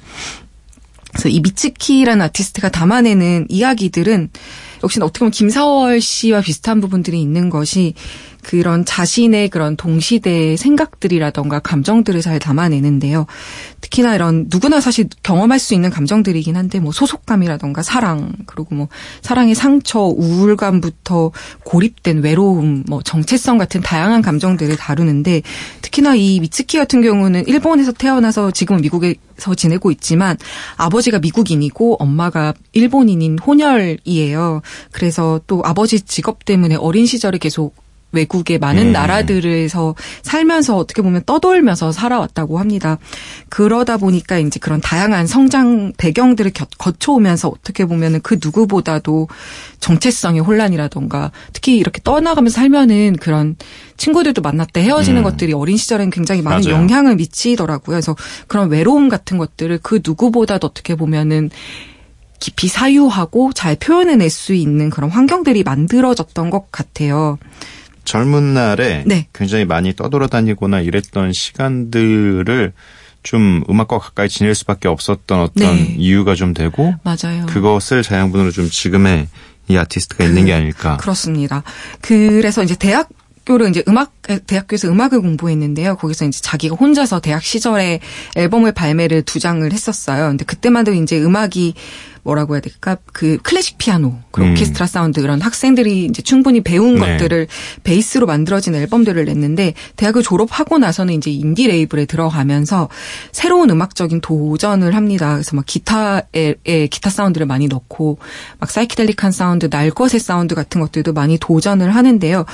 그래서 1.14 1.30
이 1.30 1.40
미츠키라는 1.40 2.22
아티스트가 2.26 2.70
담아내는 2.70 3.46
이야기들은 3.48 4.30
역시나 4.84 5.06
어떻게 5.06 5.20
보면 5.20 5.32
김사월 5.32 6.02
씨와 6.02 6.42
비슷한 6.42 6.82
부분들이 6.82 7.22
있는 7.22 7.50
것이 7.50 7.94
그런 8.44 8.86
자신의 8.86 9.50
그런 9.50 9.76
동시대의 9.76 10.58
생각들이라던가 10.58 11.60
감정들을 11.60 12.22
잘 12.22 12.40
담아내는데요. 12.40 13.26
특히나 13.82 14.16
이런 14.16 14.46
누구나 14.50 14.80
사실 14.80 15.08
경험할 15.24 15.60
수 15.60 15.74
있는 15.74 15.90
감정들이긴 15.90 16.56
한데 16.56 16.80
뭐 16.80 16.92
소속감이라던가 16.92 17.82
사랑 17.84 18.34
그리고 18.46 18.76
뭐 18.76 18.88
사랑의 19.22 19.56
상처, 19.56 20.00
우울감부터 20.02 21.32
고립된 21.64 22.24
외로움, 22.24 22.84
뭐 22.88 23.02
정체성 23.02 23.58
같은 23.58 23.82
다양한 23.82 24.22
감정들을 24.22 24.76
다루는데 24.76 25.42
특히나 25.82 26.16
이 26.16 26.40
미츠키 26.40 26.78
같은 26.78 27.02
경우는 27.02 27.48
일본에서 27.48 27.92
태어나서 27.92 28.52
지금은 28.52 28.82
미국에서 28.82 29.56
지내고 29.56 29.92
있지만 29.92 30.38
아버지가 30.78 31.20
미국인이고 31.20 31.98
엄마가 32.00 32.54
일본인인 32.74 33.40
혼혈이에요. 33.40 34.62
그래서 34.92 35.40
또 35.48 35.62
아버지 35.66 36.02
직업 36.02 36.46
때문에 36.46 36.76
어린 36.76 37.06
시절에 37.06 37.38
계속 37.38 37.83
외국의 38.14 38.60
많은 38.60 38.88
음. 38.88 38.92
나라들에서 38.94 39.96
살면서 40.22 40.78
어떻게 40.78 41.02
보면 41.02 41.24
떠돌면서 41.26 41.92
살아왔다고 41.92 42.60
합니다. 42.60 42.98
그러다 43.50 43.98
보니까 43.98 44.38
이제 44.38 44.60
그런 44.60 44.80
다양한 44.80 45.28
성장 45.28 45.92
배경들을 45.98 46.52
겨- 46.52 46.66
거쳐오면서 46.78 47.50
어떻게 47.50 47.86
보면은 47.86 48.22
그 48.24 48.40
누구보다도 48.42 49.28
정체성의 49.80 50.42
혼란이라던가 50.42 51.32
특히 51.52 51.78
이렇게 51.78 52.00
떠나가면서 52.04 52.56
살면은 52.56 53.18
그런 53.20 53.56
친구들도 53.98 54.42
만났다 54.42 54.80
헤어지는 54.80 55.22
음. 55.22 55.24
것들이 55.24 55.54
어린 55.54 55.76
시절엔 55.78 56.10
굉장히 56.12 56.42
많은 56.42 56.64
맞아요. 56.70 56.76
영향을 56.82 57.16
미치더라고요. 57.16 57.94
그래서 57.96 58.16
그런 58.48 58.70
외로움 58.70 59.10
같은 59.10 59.38
것들을 59.38 59.80
그 59.84 60.00
누구보다도 60.06 60.68
어떻게 60.68 60.96
보면은 60.96 61.50
깊이 62.40 62.68
사유하고 62.68 63.54
잘 63.54 63.76
표현해낼 63.78 64.30
수 64.30 64.54
있는 64.54 64.90
그런 64.90 65.10
환경들이 65.10 65.64
만들어졌던 65.64 66.50
것 66.50 66.70
같아요. 66.72 67.38
젊은 68.06 68.54
날에 68.54 69.04
네. 69.06 69.28
굉장히 69.34 69.66
많이 69.66 69.96
떠돌아다니거나 69.96 70.82
이랬던 70.82 71.34
시간들을 71.34 72.74
좀 73.24 73.64
음악과 73.70 74.00
가까이 74.00 74.28
지낼 74.30 74.54
수밖에 74.54 74.88
없었던 74.88 75.40
어떤 75.40 75.76
네. 75.76 75.96
이유가 75.98 76.36
좀 76.36 76.54
되고 76.54 76.94
맞아요. 77.04 77.46
그것을 77.48 78.04
자양분으로 78.04 78.52
좀 78.52 78.70
지금의 78.70 79.28
이 79.70 79.78
아티스트가 79.78 80.26
있는 80.26 80.46
게 80.46 80.54
아닐까. 80.54 80.98
그렇습니다. 80.98 81.64
그래서 82.02 82.64
이제 82.64 82.76
대학교를 82.76 83.70
이제 83.70 83.82
음악 83.88 84.12
대학교에서 84.46 84.90
음악을 84.90 85.22
공부했는데요. 85.22 85.96
거기서 85.96 86.26
이제 86.26 86.42
자기가 86.42 86.76
혼자서 86.76 87.22
대학 87.22 87.42
시절에 87.44 88.02
앨범을 88.36 88.74
발매를 88.74 89.22
두 89.22 89.40
장을 89.40 89.72
했었어요. 89.72 90.28
근데 90.28 90.44
그때만 90.44 90.82
해도 90.82 90.94
이제 90.94 91.18
음악이 91.18 91.76
뭐라고 92.24 92.56
해야 92.56 92.62
될까? 92.62 92.98
그 93.12 93.38
클래식 93.44 93.78
피아노, 93.78 94.16
그 94.32 94.42
음. 94.42 94.52
오케스트라 94.52 94.88
사운드 94.88 95.20
이런 95.20 95.42
학생들이 95.42 96.06
이제 96.06 96.22
충분히 96.22 96.62
배운 96.62 96.96
네. 96.96 97.18
것들을 97.18 97.48
베이스로 97.84 98.26
만들어진 98.26 98.74
앨범들을 98.76 99.26
냈는데 99.26 99.74
대학을 99.98 100.24
졸업하고 100.24 100.78
나서는 100.78 101.14
이제 101.16 101.30
인디 101.30 101.68
레이블에 101.68 102.06
들어가면서 102.06 102.88
새로운 103.32 103.70
음악적인 103.70 104.22
도전을 104.22 104.96
합니다. 104.96 105.34
그래서 105.34 105.56
막 105.56 105.66
기타에 105.66 106.56
에 106.66 106.88
기타 106.88 107.10
사운드를 107.10 107.46
많이 107.46 107.68
넣고 107.68 108.18
막 108.60 108.72
사이키델릭한 108.72 109.32
사운드, 109.32 109.68
날것의 109.70 110.20
사운드 110.20 110.56
같은 110.56 110.80
것들도 110.80 111.12
많이 111.14 111.38
도전을 111.38 111.94
하는데요. 111.94 112.46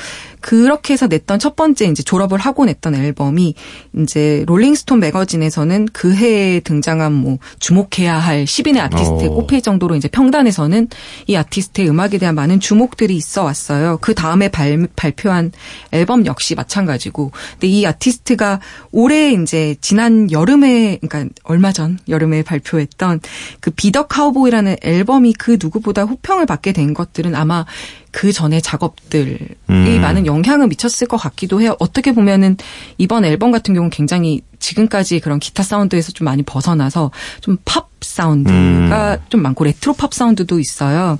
그렇게 0.42 0.94
해서 0.94 1.08
냈던 1.08 1.38
첫 1.38 1.56
번째 1.56 1.86
이제 1.86 2.02
졸업을 2.02 2.40
하고 2.40 2.66
냈던 2.66 2.96
앨범이 2.96 3.54
이제 4.02 4.44
롤링스톤 4.48 5.00
매거진에서는 5.00 5.90
그 5.94 6.14
해에 6.14 6.62
등장한 6.62 7.14
뭐 7.14 7.38
주목해야 7.60 8.18
할 8.18 8.46
10인의 8.46 8.80
아티스트에 8.80 9.28
오. 9.28 9.36
꼽힐 9.36 9.59
정도로 9.62 9.96
이제 9.96 10.08
평단에서는 10.08 10.88
이 11.28 11.36
아티스트의 11.36 11.90
음악에 11.90 12.18
대한 12.18 12.36
많은 12.36 12.60
주목들이 12.60 13.16
있어 13.16 13.44
왔어요. 13.44 13.98
그 14.02 14.14
다음에 14.14 14.50
발, 14.50 14.88
발표한 14.96 15.52
앨범 15.92 16.26
역시 16.26 16.56
마찬가지고. 16.56 17.32
근데 17.52 17.68
이 17.68 17.86
아티스트가 17.86 18.60
올해 18.92 19.32
이제 19.34 19.76
지난 19.82 20.32
여름에, 20.32 21.00
그러니까 21.02 21.34
얼마 21.44 21.72
전 21.72 22.00
여름에 22.08 22.44
발표했던 22.44 23.22
그 23.60 23.72
비더 23.72 24.08
카우보이라는 24.08 24.78
앨범이 24.82 25.34
그 25.34 25.58
누구보다 25.62 26.04
호평을 26.04 26.46
받게 26.46 26.74
된 26.74 26.94
것들은 26.94 27.36
아마 27.36 27.66
그 28.12 28.32
전에 28.32 28.60
작업들이 28.62 29.38
음. 29.70 30.02
많은 30.02 30.26
영향을 30.26 30.68
미쳤을 30.68 31.08
것 31.08 31.18
같기도 31.18 31.62
해요. 31.62 31.76
어떻게 31.80 32.12
보면은 32.12 32.58
이번 32.98 33.26
앨범 33.26 33.52
같은 33.52 33.74
경우는 33.74 33.90
굉장히 33.90 34.42
지금까지 34.60 35.20
그런 35.20 35.40
기타 35.40 35.64
사운드에서 35.64 36.12
좀 36.12 36.26
많이 36.26 36.44
벗어나서 36.44 37.12
좀 37.42 37.58
팝 37.66 37.90
사운드가 38.02 39.20
좀 39.30 39.42
많고 39.42 39.64
레트로 39.64 39.94
팝 39.94 40.14
사운드도 40.14 40.60
있어요. 40.60 41.20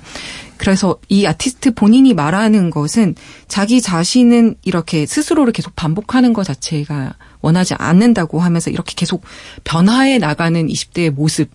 그래서 0.56 0.98
이 1.08 1.26
아티스트 1.26 1.74
본인이 1.74 2.12
말하는 2.12 2.70
것은 2.70 3.14
자기 3.48 3.80
자신은 3.80 4.56
이렇게 4.64 5.06
스스로를 5.06 5.52
계속 5.52 5.74
반복하는 5.76 6.32
것 6.32 6.44
자체가 6.44 7.14
원하지 7.40 7.74
않는다고 7.74 8.40
하면서 8.40 8.70
이렇게 8.70 8.94
계속 8.96 9.22
변화해 9.64 10.18
나가는 10.18 10.66
20대의 10.66 11.10
모습 11.10 11.50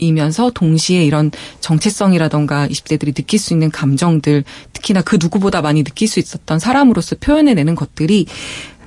이면서 0.00 0.50
동시에 0.50 1.04
이런 1.04 1.30
정체성이라던가 1.60 2.66
20대들이 2.68 3.14
느낄 3.14 3.38
수 3.38 3.52
있는 3.52 3.70
감정들 3.70 4.44
특히나 4.72 5.02
그 5.02 5.18
누구보다 5.20 5.62
많이 5.62 5.84
느낄 5.84 6.08
수 6.08 6.18
있었던 6.18 6.58
사람으로서 6.58 7.16
표현해내는 7.20 7.74
것들이 7.74 8.26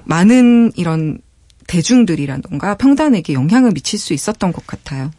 많은 0.04 0.72
이런 0.76 1.20
대중들이라던가 1.68 2.76
평단에게 2.76 3.34
영향을 3.34 3.72
미칠 3.72 3.98
수 3.98 4.14
있었던 4.14 4.52
것 4.52 4.68
같아요. 4.68 5.12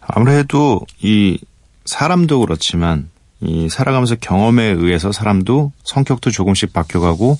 아무래도 0.00 0.80
이 1.00 1.38
사람도 1.84 2.40
그렇지만 2.40 3.10
이 3.40 3.68
살아가면서 3.68 4.16
경험에 4.16 4.64
의해서 4.64 5.12
사람도 5.12 5.72
성격도 5.84 6.30
조금씩 6.30 6.72
바뀌어가고 6.72 7.38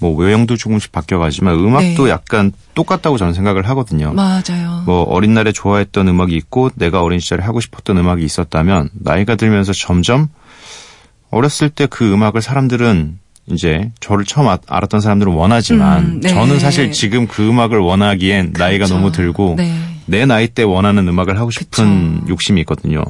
뭐 0.00 0.14
외형도 0.14 0.56
조금씩 0.56 0.92
바뀌어가지만 0.92 1.54
음악도 1.54 2.04
네. 2.06 2.10
약간 2.10 2.52
똑같다고 2.74 3.16
저는 3.16 3.32
생각을 3.32 3.68
하거든요. 3.70 4.12
맞아요. 4.12 4.82
뭐 4.86 5.02
어린 5.04 5.34
날에 5.34 5.52
좋아했던 5.52 6.08
음악이 6.08 6.34
있고 6.36 6.70
내가 6.74 7.02
어린 7.02 7.20
시절에 7.20 7.42
하고 7.42 7.60
싶었던 7.60 7.96
음악이 7.98 8.24
있었다면 8.24 8.90
나이가 8.92 9.36
들면서 9.36 9.72
점점 9.72 10.28
어렸을 11.30 11.70
때 11.70 11.86
그 11.86 12.12
음악을 12.12 12.42
사람들은 12.42 13.18
이제 13.46 13.92
저를 14.00 14.24
처음 14.24 14.48
아- 14.48 14.58
알았던 14.66 15.00
사람들은 15.00 15.32
원하지만 15.32 16.04
음, 16.04 16.20
네. 16.20 16.28
저는 16.30 16.58
사실 16.58 16.92
지금 16.92 17.26
그 17.26 17.46
음악을 17.48 17.78
원하기엔 17.78 18.54
나이가 18.56 18.86
그렇죠. 18.86 18.94
너무 18.94 19.12
들고 19.12 19.54
네. 19.58 19.74
내 20.06 20.26
나이 20.26 20.48
때 20.48 20.62
원하는 20.62 21.06
음악을 21.08 21.38
하고 21.38 21.50
싶은 21.50 22.20
그쵸. 22.20 22.26
욕심이 22.28 22.60
있거든요. 22.62 23.02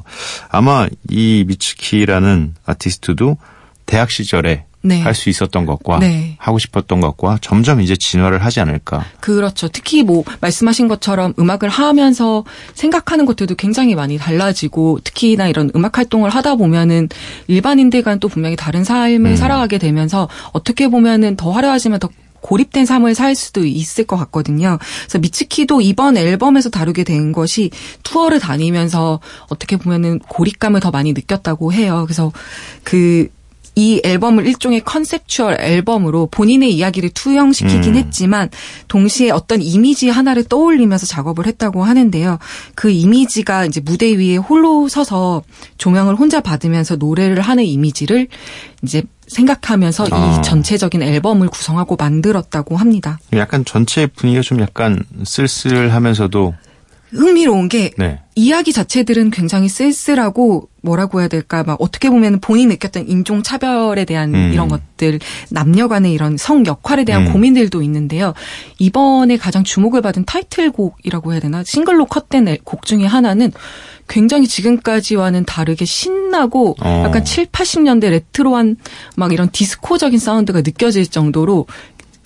아마 0.48 0.86
이 1.08 1.44
미츠키라는 1.46 2.54
아티스트도 2.66 3.36
대학 3.86 4.10
시절에 4.10 4.64
네. 4.86 5.00
할수 5.00 5.30
있었던 5.30 5.64
것과 5.64 5.98
네. 5.98 6.36
하고 6.38 6.58
싶었던 6.58 7.00
것과 7.00 7.38
점점 7.40 7.80
이제 7.80 7.96
진화를 7.96 8.44
하지 8.44 8.60
않을까. 8.60 9.06
그렇죠. 9.20 9.66
특히 9.68 10.02
뭐 10.02 10.24
말씀하신 10.42 10.88
것처럼 10.88 11.32
음악을 11.38 11.70
하면서 11.70 12.44
생각하는 12.74 13.24
것들도 13.24 13.54
굉장히 13.54 13.94
많이 13.94 14.18
달라지고 14.18 15.00
특히나 15.02 15.48
이런 15.48 15.70
음악 15.74 15.96
활동을 15.96 16.28
하다 16.28 16.56
보면은 16.56 17.08
일반인들과는 17.46 18.20
또 18.20 18.28
분명히 18.28 18.56
다른 18.56 18.84
삶을 18.84 19.30
음. 19.30 19.36
살아가게 19.36 19.78
되면서 19.78 20.28
어떻게 20.52 20.88
보면은 20.88 21.36
더 21.36 21.50
화려하지만 21.50 21.98
더 21.98 22.10
고립된 22.42 22.84
삶을 22.84 23.14
살 23.14 23.34
수도 23.34 23.64
있을 23.64 24.04
것 24.04 24.18
같거든요. 24.18 24.78
그래서 25.04 25.18
미츠키도 25.18 25.80
이번 25.80 26.18
앨범에서 26.18 26.68
다루게 26.68 27.04
된 27.04 27.32
것이 27.32 27.70
투어를 28.02 28.38
다니면서 28.38 29.20
어떻게 29.48 29.78
보면은 29.78 30.18
고립감을 30.18 30.80
더 30.80 30.90
많이 30.90 31.14
느꼈다고 31.14 31.72
해요. 31.72 32.02
그래서 32.04 32.32
그 32.82 33.28
이 33.76 34.00
앨범을 34.04 34.46
일종의 34.46 34.80
컨셉추얼 34.80 35.56
앨범으로 35.60 36.28
본인의 36.30 36.72
이야기를 36.72 37.10
투영시키긴 37.10 37.94
음. 37.94 37.96
했지만 37.96 38.48
동시에 38.88 39.30
어떤 39.30 39.60
이미지 39.62 40.08
하나를 40.08 40.44
떠올리면서 40.44 41.06
작업을 41.06 41.46
했다고 41.46 41.82
하는데요. 41.82 42.38
그 42.74 42.90
이미지가 42.90 43.66
이제 43.66 43.80
무대 43.80 44.16
위에 44.16 44.36
홀로 44.36 44.88
서서 44.88 45.42
조명을 45.78 46.14
혼자 46.14 46.40
받으면서 46.40 46.96
노래를 46.96 47.40
하는 47.40 47.64
이미지를 47.64 48.28
이제 48.82 49.02
생각하면서 49.26 50.06
아. 50.10 50.38
이 50.38 50.42
전체적인 50.42 51.02
앨범을 51.02 51.48
구성하고 51.48 51.96
만들었다고 51.96 52.76
합니다. 52.76 53.18
약간 53.32 53.64
전체 53.64 54.06
분위기가 54.06 54.42
좀 54.42 54.60
약간 54.60 55.02
쓸쓸하면서도 55.24 56.54
흥미로운 57.14 57.68
게 57.68 57.90
네. 57.96 58.20
이야기 58.34 58.72
자체들은 58.72 59.30
굉장히 59.30 59.68
쓸쓸하고 59.68 60.68
뭐라고 60.82 61.20
해야 61.20 61.28
될까 61.28 61.62
막 61.64 61.80
어떻게 61.80 62.10
보면 62.10 62.40
본인이 62.40 62.66
느꼈던 62.74 63.08
인종 63.08 63.42
차별에 63.42 64.04
대한 64.04 64.34
음. 64.34 64.50
이런 64.52 64.68
것들 64.68 65.20
남녀 65.50 65.88
간의 65.88 66.12
이런 66.12 66.36
성 66.36 66.66
역할에 66.66 67.04
대한 67.04 67.26
음. 67.28 67.32
고민들도 67.32 67.80
있는데요. 67.82 68.34
이번에 68.78 69.36
가장 69.36 69.64
주목을 69.64 70.02
받은 70.02 70.24
타이틀곡이라고 70.24 71.32
해야 71.32 71.40
되나 71.40 71.62
싱글로 71.64 72.06
컷된 72.06 72.48
앨- 72.48 72.58
곡 72.64 72.84
중에 72.84 73.04
하나는 73.06 73.52
굉장히 74.08 74.46
지금까지와는 74.46 75.44
다르게 75.46 75.84
신나고 75.86 76.76
어. 76.82 77.02
약간 77.06 77.24
7, 77.24 77.46
80년대 77.46 78.10
레트로한 78.10 78.76
막 79.16 79.32
이런 79.32 79.48
디스코적인 79.50 80.18
사운드가 80.18 80.60
느껴질 80.60 81.06
정도로 81.06 81.66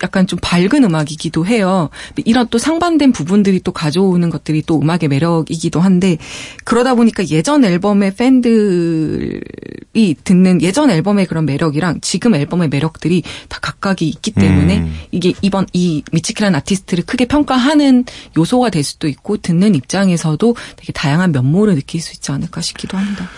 약간 0.03 0.27
좀 0.27 0.39
밝은 0.41 0.85
음악이기도 0.85 1.47
해요. 1.47 1.91
이런 2.25 2.47
또 2.49 2.59
상반된 2.59 3.13
부분들이 3.13 3.61
또 3.61 3.73
가져오는 3.73 4.29
것들이 4.31 4.63
또 4.63 4.81
음악의 4.81 5.09
매력이기도 5.09 5.81
한데 5.81 6.19
그러다 6.65 6.95
보니까 6.95 7.27
예전 7.29 7.65
앨범의 7.65 8.15
팬들이 8.15 9.41
듣는 10.25 10.63
예전 10.63 10.91
앨범의 10.91 11.27
그런 11.27 11.47
매력이랑 11.47 12.01
지금 12.01 12.35
앨범의 12.35 12.69
매력들이 12.69 13.23
다 13.49 13.59
각각이 13.61 14.09
있기 14.09 14.33
때문에 14.33 14.79
음. 14.79 14.95
이게 15.11 15.35
이번 15.43 15.67
이 15.73 16.03
미치키라는 16.13 16.57
아티스트를 16.59 17.05
크게 17.05 17.27
평가하는 17.27 18.05
요소가 18.37 18.71
될 18.71 18.85
수도 18.85 19.09
있고 19.09 19.37
듣는 19.37 19.75
입장에서도 19.75 20.57
되게 20.77 20.93
다양한 20.93 21.33
면모를 21.33 21.75
느낄 21.75 22.01
수 22.01 22.13
있지 22.13 22.31
않을까 22.33 22.61
싶기도 22.61 22.97
합니다. 22.97 23.29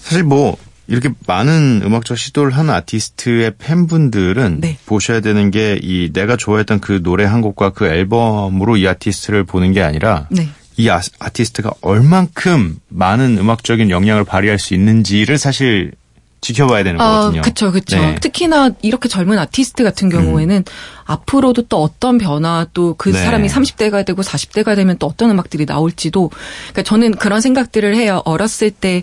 사실 0.00 0.22
뭐 0.22 0.56
이렇게 0.88 1.10
많은 1.26 1.82
음악적 1.84 2.16
시도를 2.16 2.56
하는 2.56 2.72
아티스트의 2.74 3.54
팬분들은 3.58 4.60
네. 4.60 4.78
보셔야 4.86 5.20
되는 5.20 5.50
게 5.50 5.76
이 5.82 6.10
내가 6.12 6.36
좋아했던 6.36 6.80
그 6.80 7.02
노래 7.02 7.24
한 7.24 7.40
곡과 7.40 7.70
그 7.70 7.86
앨범으로 7.86 8.76
이 8.76 8.86
아티스트를 8.88 9.44
보는 9.44 9.72
게 9.72 9.82
아니라 9.82 10.26
네. 10.30 10.48
이 10.76 10.88
아, 10.90 11.00
아티스트가 11.18 11.70
얼만큼 11.80 12.78
많은 12.88 13.38
음악적인 13.38 13.90
영향을 13.90 14.24
발휘할 14.24 14.58
수 14.58 14.74
있는지를 14.74 15.38
사실 15.38 15.92
지켜봐야 16.40 16.84
되는 16.84 16.98
거거든요. 16.98 17.40
아, 17.40 17.42
그쵸, 17.42 17.72
그쵸. 17.72 17.96
네. 17.96 18.14
특히나 18.20 18.70
이렇게 18.82 19.08
젊은 19.08 19.38
아티스트 19.38 19.82
같은 19.82 20.10
경우에는 20.10 20.64
앞으로도 21.04 21.62
또 21.62 21.82
어떤 21.82 22.18
변화, 22.18 22.66
또그 22.72 23.10
네. 23.10 23.24
사람이 23.24 23.48
30대가 23.48 24.04
되고 24.04 24.22
40대가 24.22 24.76
되면 24.76 24.98
또 24.98 25.06
어떤 25.06 25.30
음악들이 25.30 25.64
나올지도, 25.64 26.28
그러니까 26.28 26.82
저는 26.82 27.12
그런 27.12 27.40
생각들을 27.40 27.96
해요. 27.96 28.22
어렸을 28.24 28.70
때, 28.70 29.02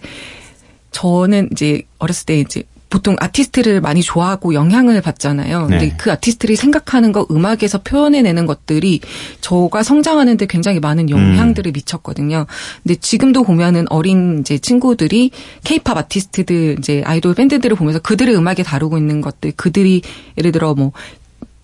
저는 0.94 1.50
이제 1.52 1.84
어렸을 2.00 2.26
때 2.26 2.40
이제 2.40 2.64
보통 2.94 3.16
아티스트를 3.20 3.82
많이 3.82 4.04
좋아하고 4.04 4.54
영향을 4.54 5.02
받잖아요. 5.02 5.66
근데 5.68 5.88
네. 5.88 5.96
그 5.98 6.12
아티스트들이 6.12 6.56
생각하는 6.56 7.12
거 7.12 7.26
음악에서 7.32 7.82
표현해내는 7.84 8.46
것들이 8.46 9.02
저가 9.42 9.82
성장하는데 9.82 10.46
굉장히 10.46 10.80
많은 10.80 11.10
영향들을 11.10 11.72
미쳤거든요. 11.72 12.46
근데 12.84 12.94
지금도 12.94 13.46
보면은 13.46 13.88
어린 13.90 14.42
이제 14.42 14.60
친구들이 14.60 15.32
케이팝 15.64 15.98
아티스트들 15.98 16.76
이제 16.78 17.02
아이돌 17.04 17.34
밴드들을 17.34 17.76
보면서 17.76 17.98
그들의 17.98 18.36
음악에 18.36 18.62
다루고 18.62 19.00
있는 19.00 19.22
것들 19.22 19.54
그들이 19.56 20.04
예를 20.38 20.52
들어 20.52 20.76
뭐 20.76 20.92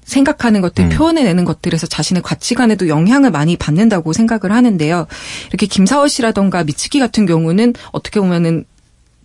생각하는 0.04 0.62
것들, 0.62 0.86
음. 0.86 0.90
표현해내는 0.90 1.46
것들에서 1.46 1.86
자신의 1.86 2.24
가치관에도 2.24 2.88
영향을 2.88 3.30
많이 3.30 3.56
받는다고 3.56 4.12
생각을 4.12 4.52
하는데요. 4.52 5.06
이렇게 5.50 5.68
김사월 5.68 6.10
씨라던가 6.10 6.64
미츠키 6.64 7.00
같은 7.00 7.28
경우는 7.28 7.76
어떻게 7.92 8.20
보면은 8.20 8.66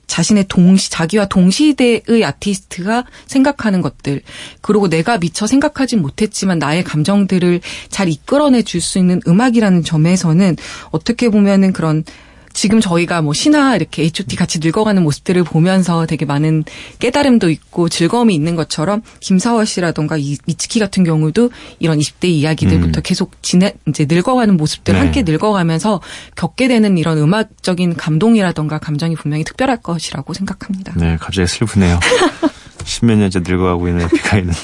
자신의 0.06 0.46
동시, 0.48 0.90
자기와 0.90 1.26
동시대의 1.26 2.24
아티스트가 2.24 3.04
생각하는 3.26 3.80
것들, 3.80 4.22
그리고 4.60 4.88
내가 4.88 5.18
미처 5.18 5.46
생각하진 5.46 6.00
못했지만 6.02 6.58
나의 6.58 6.84
감정들을 6.84 7.60
잘 7.88 8.08
이끌어내 8.08 8.62
줄 8.62 8.80
수 8.80 8.98
있는 8.98 9.20
음악이라는 9.26 9.82
점에서는 9.82 10.56
어떻게 10.90 11.28
보면은 11.30 11.72
그런 11.72 12.04
지금 12.54 12.80
저희가 12.80 13.20
뭐 13.20 13.34
신화 13.34 13.76
이렇게 13.76 14.02
H.O.T 14.04 14.36
같이 14.36 14.60
늙어가는 14.60 15.02
모습들을 15.02 15.42
보면서 15.44 16.06
되게 16.06 16.24
많은 16.24 16.64
깨달음도 17.00 17.50
있고 17.50 17.88
즐거움이 17.88 18.34
있는 18.34 18.54
것처럼 18.54 19.02
김사월 19.20 19.66
씨라던가 19.66 20.16
이 20.16 20.38
미츠키 20.46 20.78
같은 20.78 21.04
경우도 21.04 21.50
이런 21.80 21.98
20대 21.98 22.26
이야기들부터 22.26 23.00
음. 23.00 23.02
계속 23.02 23.42
지내 23.42 23.74
이제 23.88 24.06
늙어가는 24.08 24.56
모습들 24.56 24.94
네. 24.94 25.00
함께 25.00 25.22
늙어가면서 25.22 26.00
겪게 26.36 26.68
되는 26.68 26.96
이런 26.96 27.18
음악적인 27.18 27.96
감동이라던가 27.96 28.78
감정이 28.78 29.16
분명히 29.16 29.44
특별할 29.44 29.78
것이라고 29.78 30.32
생각합니다. 30.32 30.94
네, 30.96 31.16
갑자기 31.20 31.48
슬프네요. 31.48 31.98
십몇 32.84 33.18
년째 33.18 33.40
늙어가고 33.40 33.88
있는 33.88 34.04
에픽하이는 34.06 34.54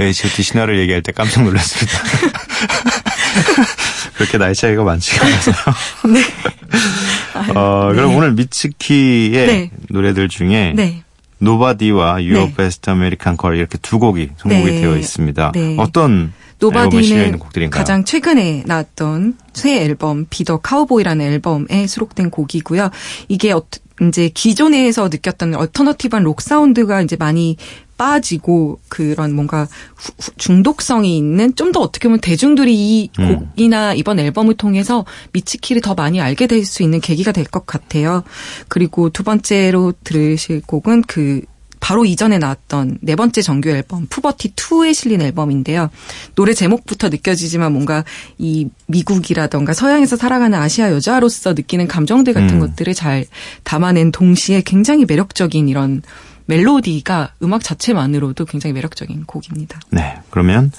H.O.T 0.00 0.42
신화를 0.42 0.78
얘기할 0.80 1.02
때 1.02 1.12
깜짝 1.12 1.44
놀랐습니다. 1.44 1.98
그렇게 4.14 4.38
나이 4.38 4.54
차이가 4.54 4.82
많지가 4.84 5.26
않아서요. 5.26 5.56
네. 6.12 6.22
어, 7.54 7.92
그럼 7.92 8.16
오늘 8.16 8.32
미츠키의 8.32 9.46
네. 9.46 9.70
노래들 9.88 10.28
중에 10.28 10.72
네. 10.74 11.02
Nobody와 11.38 12.18
네. 12.18 12.54
Best 12.56 12.90
American 12.90 13.36
Girl 13.40 13.58
이렇게 13.58 13.78
두 13.78 13.98
곡이 13.98 14.30
선곡이 14.36 14.64
네. 14.64 14.80
되어 14.80 14.96
있습니다. 14.96 15.52
네. 15.54 15.76
어떤 15.78 16.32
Nobody는? 16.58 17.38
가장 17.70 18.04
최근에 18.04 18.64
나왔던 18.66 19.38
새 19.52 19.82
앨범 19.84 20.26
Be 20.28 20.40
the 20.40 20.58
Cowboy라는 20.58 21.24
앨범에 21.24 21.86
수록된 21.86 22.30
곡이고요. 22.30 22.90
이게 23.28 23.52
어, 23.52 23.62
이제 24.02 24.28
기존에서 24.28 25.08
느꼈던 25.08 25.54
alternative한 25.54 26.24
록 26.24 26.40
사운드가 26.40 27.00
이제 27.02 27.16
많이 27.16 27.56
빠지고 27.98 28.80
그런 28.88 29.34
뭔가 29.34 29.68
후- 29.96 30.12
후- 30.18 30.32
중독성이 30.38 31.18
있는 31.18 31.54
좀 31.54 31.68
더 31.72 31.80
어떻게 31.80 32.08
보면 32.08 32.20
대중들이 32.20 32.74
이 32.74 33.10
음. 33.18 33.50
곡이나 33.54 33.92
이번 33.92 34.18
앨범을 34.18 34.54
통해서 34.54 35.04
미츠키를 35.32 35.82
더 35.82 35.94
많이 35.94 36.18
알게 36.20 36.46
될 36.46 36.64
수 36.64 36.82
있는 36.82 37.00
계기가 37.00 37.32
될 37.32 37.44
것 37.44 37.66
같아요. 37.66 38.22
그리고 38.68 39.10
두 39.10 39.22
번째로 39.22 39.92
들으실 40.04 40.62
곡은 40.66 41.02
그 41.02 41.42
바로 41.80 42.04
이전에 42.04 42.38
나왔던 42.38 42.98
네 43.02 43.14
번째 43.16 43.40
정규 43.40 43.68
앨범 43.70 44.06
푸버티 44.10 44.54
2에 44.54 44.92
실린 44.94 45.20
앨범인데요. 45.22 45.90
노래 46.34 46.52
제목부터 46.52 47.08
느껴지지만 47.08 47.72
뭔가 47.72 48.04
이 48.38 48.68
미국이라던가 48.86 49.74
서양에서 49.74 50.16
살아가는 50.16 50.58
아시아 50.58 50.90
여자로서 50.90 51.52
느끼는 51.52 51.86
감정들 51.86 52.32
같은 52.32 52.54
음. 52.54 52.60
것들을 52.60 52.94
잘 52.94 53.26
담아낸 53.62 54.10
동시에 54.10 54.62
굉장히 54.62 55.04
매력적인 55.06 55.68
이런 55.68 56.02
멜로디가 56.48 57.34
음악 57.42 57.62
자체만으로도 57.62 58.46
굉장히 58.46 58.72
매력적인 58.72 59.24
곡입니다. 59.26 59.78
네, 59.90 60.18
그러면 60.30 60.72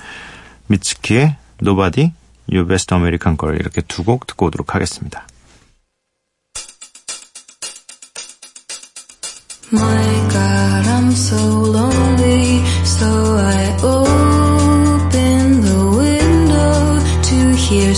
미츠키의 0.67 1.36
Nobody, 1.62 2.12
Your 2.51 2.67
Best 2.67 2.93
American 2.93 3.38
Girl 3.38 3.60
이렇게 3.60 3.82
두 3.82 4.03
곡 4.03 4.25
듣고 4.25 4.47
오도록 4.47 4.73
하겠습니다. 4.73 5.27
My 9.71 10.29
God, 10.29 10.88
I'm 10.89 11.12
so 11.12 11.38
lonely, 11.38 12.63
so 12.84 13.05
I 13.38 13.77
open 13.84 15.62
the 15.62 15.79
window 15.99 16.99
to 17.21 17.55
hear 17.55 17.93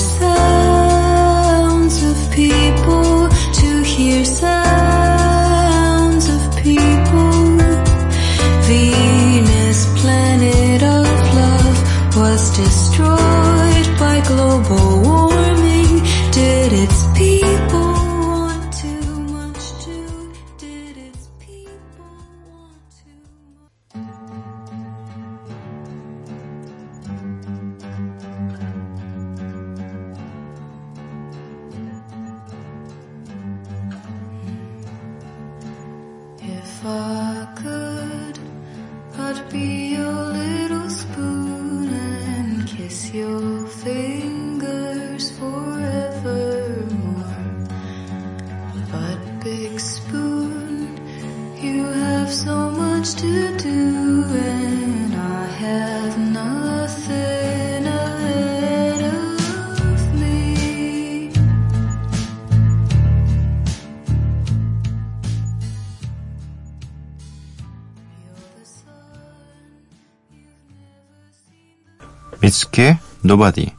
미츠키의 72.56 72.98
Nobody 73.24 73.72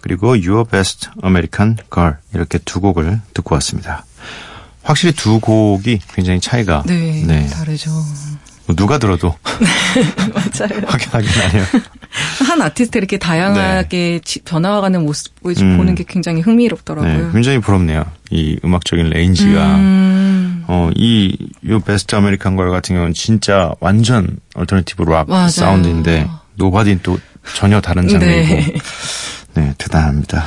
그리고 0.00 0.28
Your 0.30 0.64
Best 0.68 1.08
American 1.22 1.76
Girl 1.92 2.16
이렇게 2.34 2.58
두 2.58 2.80
곡을 2.80 3.20
듣고 3.34 3.54
왔습니다. 3.56 4.04
확실히 4.82 5.14
두 5.14 5.40
곡이 5.40 6.00
굉장히 6.14 6.40
차이가 6.40 6.82
네, 6.86 7.22
네. 7.26 7.46
다르죠. 7.46 7.90
뭐 8.66 8.74
누가 8.76 8.98
들어도 8.98 9.34
맞아요. 10.34 10.80
확연하긴 10.88 11.28
하네요. 11.42 11.64
한 12.48 12.62
아티스트 12.62 12.96
이렇게 12.98 13.18
다양하게 13.18 14.20
지- 14.24 14.40
변화가는 14.40 15.02
모습을 15.04 15.54
음. 15.58 15.76
보는 15.76 15.94
게 15.94 16.04
굉장히 16.06 16.40
흥미롭더라고요. 16.40 17.26
네, 17.26 17.32
굉장히 17.32 17.58
부럽네요. 17.58 18.04
이 18.30 18.58
음악적인 18.64 19.10
range가 19.10 19.74
음, 19.76 20.64
어, 20.66 20.90
이, 20.94 21.36
Your 21.68 21.80
Best 21.80 22.14
American 22.14 22.56
Girl 22.56 22.70
같은 22.70 22.94
경우는 22.94 23.12
진짜 23.14 23.72
완전 23.80 24.38
alternative 24.54 25.02
락. 25.04 25.28
사운드인데, 25.50 26.26
Nobody는 26.56 27.00
또 27.02 27.18
전혀 27.54 27.80
다른 27.80 28.08
장르이고, 28.08 28.54
네, 28.54 28.74
네. 29.54 29.74
대단합니다. 29.78 30.46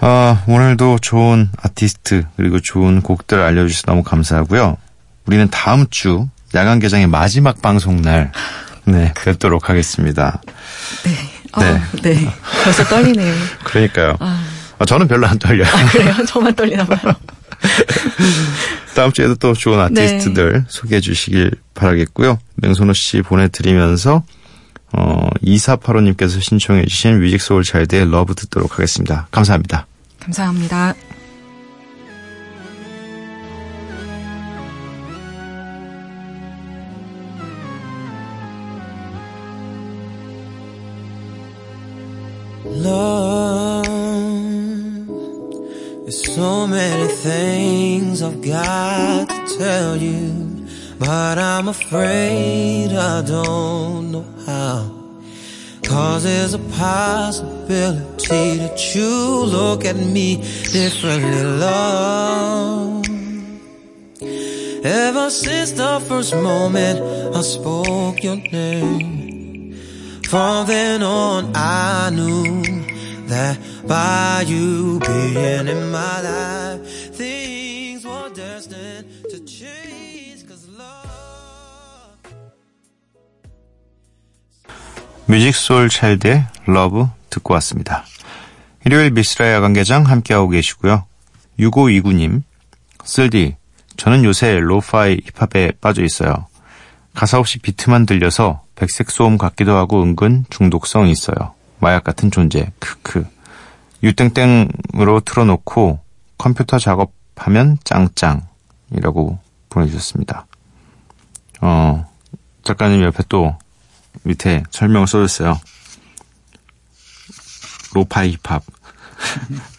아, 0.00 0.42
오늘도 0.48 0.98
좋은 1.00 1.48
아티스트, 1.60 2.24
그리고 2.36 2.60
좋은 2.60 3.02
곡들 3.02 3.40
알려주셔서 3.40 3.84
너무 3.86 4.02
감사하고요. 4.02 4.76
우리는 5.26 5.48
다음 5.50 5.86
주 5.90 6.28
야간 6.54 6.80
개장의 6.80 7.06
마지막 7.06 7.62
방송 7.62 8.02
날, 8.02 8.32
네, 8.84 9.12
뵙도록 9.14 9.70
하겠습니다. 9.70 10.42
아, 11.52 11.60
네. 11.60 11.80
네. 12.02 12.28
벌써 12.64 12.84
떨리네요. 12.84 13.34
그러니까요. 13.64 14.16
아, 14.18 14.44
아, 14.78 14.84
저는 14.84 15.06
별로 15.06 15.26
안 15.26 15.38
떨려요. 15.38 15.70
그래요? 15.92 16.14
저만 16.26 16.54
떨리나 16.54 16.84
봐요. 16.84 17.14
다음 18.94 19.12
주에도 19.12 19.34
또 19.36 19.54
좋은 19.54 19.78
아티스트들 19.78 20.64
소개해 20.68 21.00
주시길 21.00 21.52
바라겠고요. 21.74 22.38
맹선호 22.56 22.92
씨 22.92 23.22
보내드리면서 23.22 24.22
어, 24.92 25.28
2485님께서 25.42 26.40
신청해 26.40 26.84
주신 26.86 27.20
뮤직 27.20 27.40
소울 27.40 27.64
차일드의 27.64 28.10
러브 28.10 28.34
듣도록 28.34 28.74
하겠습니다. 28.74 29.26
감사합니다. 29.30 29.86
감사합니다. 30.20 30.94
Love, 42.74 43.86
there's 46.04 46.34
so 46.34 46.66
many 46.66 47.06
things 47.06 48.22
I've 48.22 48.40
got 48.40 49.28
to 49.28 49.58
tell 49.58 49.96
you, 49.96 50.41
but 51.04 51.36
I'm 51.36 51.66
afraid 51.66 52.92
I 52.92 53.22
don't 53.22 54.12
know 54.12 54.26
how. 54.46 54.78
Cause 55.82 56.22
there's 56.22 56.54
a 56.54 56.60
possibility 56.78 58.58
that 58.62 58.94
you 58.94 59.44
look 59.44 59.84
at 59.84 59.96
me 59.96 60.36
differently, 60.72 61.42
love. 61.42 63.04
Ever 64.84 65.30
since 65.30 65.72
the 65.72 66.00
first 66.08 66.34
moment 66.36 67.00
I 67.34 67.42
spoke 67.42 68.22
your 68.22 68.36
name, 68.36 69.74
From 70.28 70.66
then 70.66 71.02
on, 71.02 71.52
I 71.54 72.10
knew 72.10 72.62
that 73.26 73.58
by 73.86 74.44
you 74.46 74.98
being 75.00 75.66
in 75.68 75.90
my 75.90 76.20
life, 76.22 76.71
Musiq 85.32 85.54
Soulchild의 85.54 86.44
Love 86.66 87.08
듣고 87.30 87.54
왔습니다. 87.54 88.04
일요일 88.84 89.12
미쓰라 89.12 89.50
야간개장 89.50 90.04
함께하고 90.04 90.50
계시고요. 90.50 91.06
6529님, 91.58 92.42
쓸디, 93.02 93.56
저는 93.96 94.24
요새 94.24 94.60
lo-fi 94.60 95.22
힙합에 95.24 95.72
빠져 95.80 96.04
있어요. 96.04 96.48
가사 97.14 97.38
없이 97.38 97.60
비트만 97.60 98.04
들려서 98.04 98.62
백색 98.74 99.10
소음 99.10 99.38
같기도 99.38 99.74
하고 99.74 100.02
은근 100.02 100.44
중독성이 100.50 101.10
있어요. 101.10 101.54
마약 101.78 102.04
같은 102.04 102.30
존재, 102.30 102.70
크크. 102.78 103.26
유땡땡으로 104.02 105.20
틀어놓고 105.24 105.98
컴퓨터 106.36 106.78
작업하면 106.78 107.78
짱짱 107.84 108.42
이라고 108.94 109.38
보내주셨습니다. 109.70 110.44
어, 111.62 112.04
작가님 112.64 113.02
옆에 113.02 113.22
또 113.30 113.56
밑에 114.22 114.62
설명을 114.70 115.06
써줬어요. 115.06 115.60
로파이 117.94 118.36
힙합. 118.42 118.62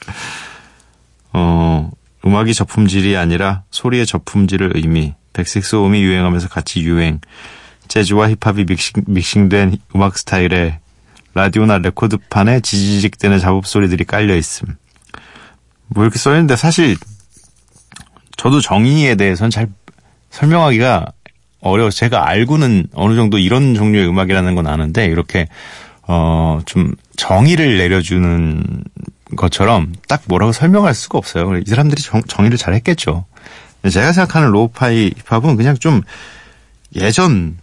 어, 1.33 1.91
음악이 2.25 2.53
저품질이 2.53 3.17
아니라 3.17 3.63
소리의 3.71 4.05
저품질을 4.05 4.73
의미. 4.75 5.13
백색 5.33 5.65
소음이 5.65 6.01
유행하면서 6.01 6.47
같이 6.49 6.81
유행. 6.81 7.19
재즈와 7.87 8.29
힙합이 8.29 8.65
믹싱, 8.65 9.03
믹싱 9.07 9.49
된 9.49 9.77
음악 9.95 10.17
스타일에 10.17 10.79
라디오나 11.33 11.79
레코드판에 11.79 12.59
지지직대는 12.61 13.39
작업 13.39 13.65
소리들이 13.65 14.03
깔려 14.03 14.35
있음. 14.35 14.75
뭐 15.87 16.03
이렇게 16.03 16.19
써있는데 16.19 16.55
사실 16.55 16.95
저도 18.37 18.61
정의에 18.61 19.15
대해서는 19.15 19.49
잘 19.49 19.67
설명하기가 20.29 21.11
어려워. 21.63 21.89
제가 21.89 22.27
알고는 22.27 22.87
어느 22.93 23.15
정도 23.15 23.37
이런 23.37 23.73
종류의 23.73 24.07
음악이라는 24.07 24.55
건 24.55 24.67
아는데 24.67 25.05
이렇게 25.05 25.47
어 26.07 26.43
좀 26.65 26.93
정의를 27.15 27.77
내려주는 27.77 28.83
것처럼 29.35 29.93
딱 30.07 30.23
뭐라고 30.25 30.51
설명할 30.51 30.93
수가 30.93 31.17
없어요. 31.17 31.57
이 31.57 31.63
사람들이 31.65 32.01
정, 32.01 32.21
정의를 32.23 32.57
잘 32.57 32.73
했겠죠. 32.73 33.25
제가 33.89 34.13
생각하는 34.13 34.49
로우파이 34.51 35.11
힙합은 35.25 35.55
그냥 35.55 35.77
좀 35.77 36.01
예전 36.95 37.57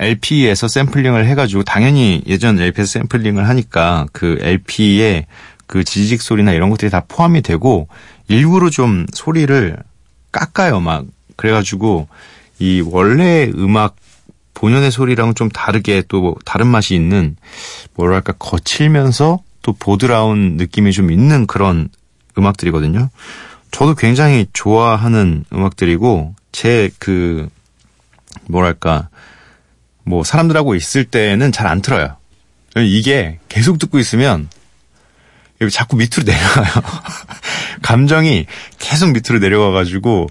LP에서 0.00 0.68
샘플링을 0.68 1.26
해가지고 1.26 1.62
당연히 1.62 2.22
예전 2.26 2.58
LP에서 2.58 2.98
샘플링을 3.00 3.48
하니까 3.48 4.06
그 4.12 4.38
LP에 4.40 5.26
그 5.66 5.84
지직 5.84 6.22
소리나 6.22 6.52
이런 6.52 6.70
것들이 6.70 6.90
다 6.90 7.04
포함이 7.06 7.42
되고 7.42 7.88
일부러 8.28 8.68
좀 8.70 9.06
소리를 9.12 9.76
깎아요 10.32 10.80
막 10.80 11.04
그래가지고 11.36 12.08
이 12.58 12.80
원래 12.80 13.50
음악 13.56 13.96
본연의 14.54 14.90
소리랑 14.90 15.34
좀 15.34 15.48
다르게 15.50 16.02
또 16.08 16.34
다른 16.44 16.66
맛이 16.66 16.94
있는 16.94 17.36
뭐랄까 17.94 18.32
거칠면서 18.38 19.40
또 19.62 19.72
보드라운 19.72 20.56
느낌이 20.56 20.92
좀 20.92 21.10
있는 21.10 21.46
그런 21.46 21.88
음악들이거든요. 22.38 23.10
저도 23.70 23.94
굉장히 23.94 24.46
좋아하는 24.52 25.44
음악들이고 25.52 26.34
제 26.52 26.90
그 26.98 27.48
뭐랄까 28.48 29.08
뭐 30.04 30.24
사람들하고 30.24 30.74
있을 30.74 31.04
때는 31.04 31.52
잘 31.52 31.66
안 31.66 31.82
틀어요. 31.82 32.16
이게 32.76 33.38
계속 33.48 33.78
듣고 33.78 33.98
있으면 33.98 34.48
자꾸 35.72 35.96
밑으로 35.96 36.22
내려가요. 36.24 36.82
감정이 37.82 38.46
계속 38.78 39.12
밑으로 39.12 39.38
내려가가지고 39.40 40.28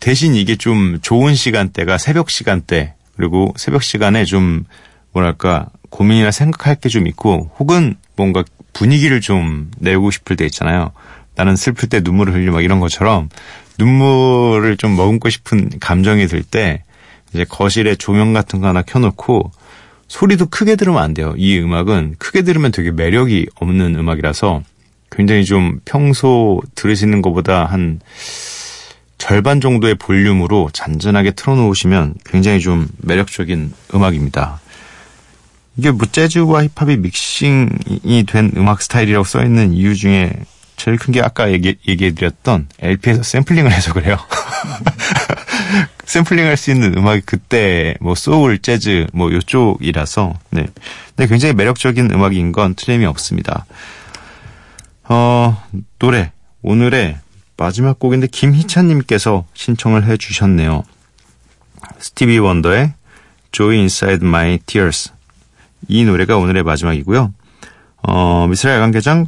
대신 0.00 0.34
이게 0.34 0.56
좀 0.56 0.98
좋은 1.02 1.34
시간대가 1.34 1.98
새벽 1.98 2.30
시간대 2.30 2.94
그리고 3.16 3.52
새벽 3.56 3.82
시간에 3.82 4.24
좀 4.24 4.64
뭐랄까 5.12 5.66
고민이나 5.90 6.30
생각할 6.30 6.76
게 6.76 6.88
좀 6.88 7.06
있고 7.06 7.50
혹은 7.58 7.96
뭔가 8.16 8.44
분위기를 8.72 9.20
좀 9.20 9.70
내고 9.78 10.10
싶을 10.10 10.36
때 10.36 10.44
있잖아요. 10.46 10.92
나는 11.34 11.56
슬플 11.56 11.88
때 11.88 12.00
눈물을 12.00 12.34
흘리 12.34 12.50
막 12.50 12.62
이런 12.62 12.80
것처럼 12.80 13.28
눈물을 13.78 14.76
좀 14.76 14.96
머금고 14.96 15.30
싶은 15.30 15.70
감정이 15.80 16.26
들 16.26 16.42
때 16.42 16.82
이제 17.32 17.44
거실에 17.44 17.94
조명 17.94 18.32
같은 18.32 18.60
거 18.60 18.68
하나 18.68 18.82
켜놓고 18.82 19.50
소리도 20.08 20.46
크게 20.46 20.76
들으면 20.76 21.02
안 21.02 21.12
돼요. 21.14 21.34
이 21.36 21.58
음악은 21.58 22.16
크게 22.18 22.42
들으면 22.42 22.72
되게 22.72 22.90
매력이 22.90 23.48
없는 23.56 23.96
음악이라서 23.96 24.62
굉장히 25.10 25.44
좀 25.44 25.80
평소 25.84 26.60
들으시는 26.74 27.20
것보다 27.22 27.66
한 27.66 28.00
절반 29.18 29.60
정도의 29.60 29.96
볼륨으로 29.96 30.70
잔잔하게 30.72 31.32
틀어놓으시면 31.32 32.14
굉장히 32.24 32.60
좀 32.60 32.88
매력적인 32.98 33.72
음악입니다. 33.94 34.60
이게 35.76 35.90
뭐 35.90 36.06
재즈와 36.10 36.64
힙합이 36.64 36.96
믹싱이 36.98 38.24
된 38.26 38.52
음악 38.56 38.80
스타일이라고 38.82 39.24
써있는 39.24 39.72
이유 39.74 39.94
중에 39.96 40.32
제일 40.76 40.96
큰 40.96 41.12
게 41.12 41.20
아까 41.20 41.50
얘기, 41.50 41.76
얘기해드렸던 41.86 42.68
LP에서 42.78 43.22
샘플링을 43.22 43.72
해서 43.72 43.92
그래요. 43.92 44.16
샘플링 46.06 46.46
할 46.46 46.56
수 46.56 46.70
있는 46.70 46.96
음악이 46.96 47.22
그때 47.26 47.94
뭐 48.00 48.14
소울, 48.14 48.58
재즈 48.58 49.08
뭐 49.12 49.30
요쪽이라서 49.32 50.34
네. 50.50 50.66
네, 51.16 51.26
굉장히 51.26 51.54
매력적인 51.54 52.10
음악인 52.12 52.52
건 52.52 52.74
틀림이 52.74 53.04
없습니다. 53.04 53.66
어, 55.04 55.62
노래 55.98 56.32
오늘의 56.62 57.18
마지막 57.58 57.98
곡인데 57.98 58.28
김희찬님께서 58.28 59.44
신청을 59.52 60.06
해주셨네요. 60.06 60.84
스티비 61.98 62.38
원더의 62.38 62.94
Joy 63.50 63.76
Inside 63.78 64.26
My 64.26 64.58
Tears 64.64 65.12
이 65.88 66.04
노래가 66.04 66.36
오늘의 66.36 66.62
마지막이고요. 66.62 67.34
어, 68.04 68.46
미스라 68.46 68.74
야간개장 68.74 69.26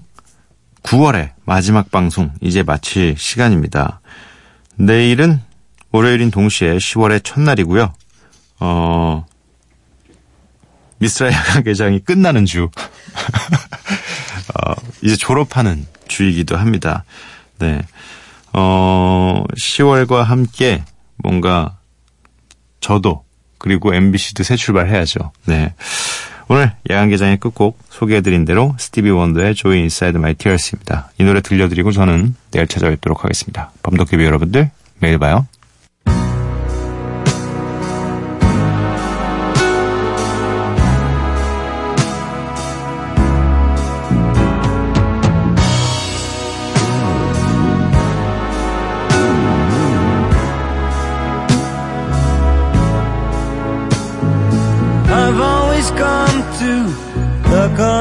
9월의 0.85 1.33
마지막 1.45 1.90
방송 1.90 2.31
이제 2.40 2.62
마칠 2.62 3.16
시간입니다. 3.19 4.01
내일은 4.77 5.40
월요일인 5.90 6.31
동시에 6.31 6.77
10월의 6.77 7.25
첫날이고요. 7.25 7.93
어, 8.61 9.27
미쓰라 10.98 11.33
야간개장이 11.33 12.01
끝나는 12.01 12.47
주. 12.47 12.71
어, 14.55 14.75
이제 15.03 15.16
졸업하는 15.16 15.85
주이기도 16.07 16.57
합니다. 16.57 17.05
네. 17.59 17.83
어, 18.52 19.44
10월과 19.58 20.22
함께 20.22 20.82
뭔가 21.16 21.78
저도 22.80 23.24
그리고 23.58 23.94
MBC도 23.94 24.42
새 24.42 24.56
출발해야죠. 24.56 25.32
네. 25.46 25.74
오늘 26.48 26.72
야간 26.90 27.10
개장의 27.10 27.36
끝곡 27.36 27.78
소개해드린 27.90 28.44
대로 28.44 28.74
스티비 28.78 29.10
원더의 29.10 29.54
Joy 29.55 29.81
Inside 29.81 30.18
My 30.18 30.35
Tears입니다. 30.35 31.12
이 31.18 31.24
노래 31.24 31.40
들려드리고 31.40 31.92
저는 31.92 32.34
내일 32.50 32.66
찾아뵙도록 32.66 33.22
하겠습니다. 33.22 33.70
범덕기비 33.84 34.24
여러분들 34.24 34.70
매일 34.98 35.18
봐요. 35.18 35.46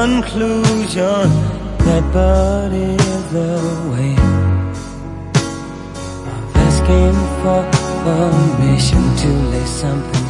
Conclusion 0.00 1.28
that 1.84 2.04
but 2.14 2.72
is 2.72 3.22
the 3.36 3.52
way 3.92 4.14
of 6.32 6.56
asking 6.66 7.18
for 7.42 7.60
permission 8.06 9.02
to 9.22 9.28
lay 9.52 9.66
something 9.66 10.29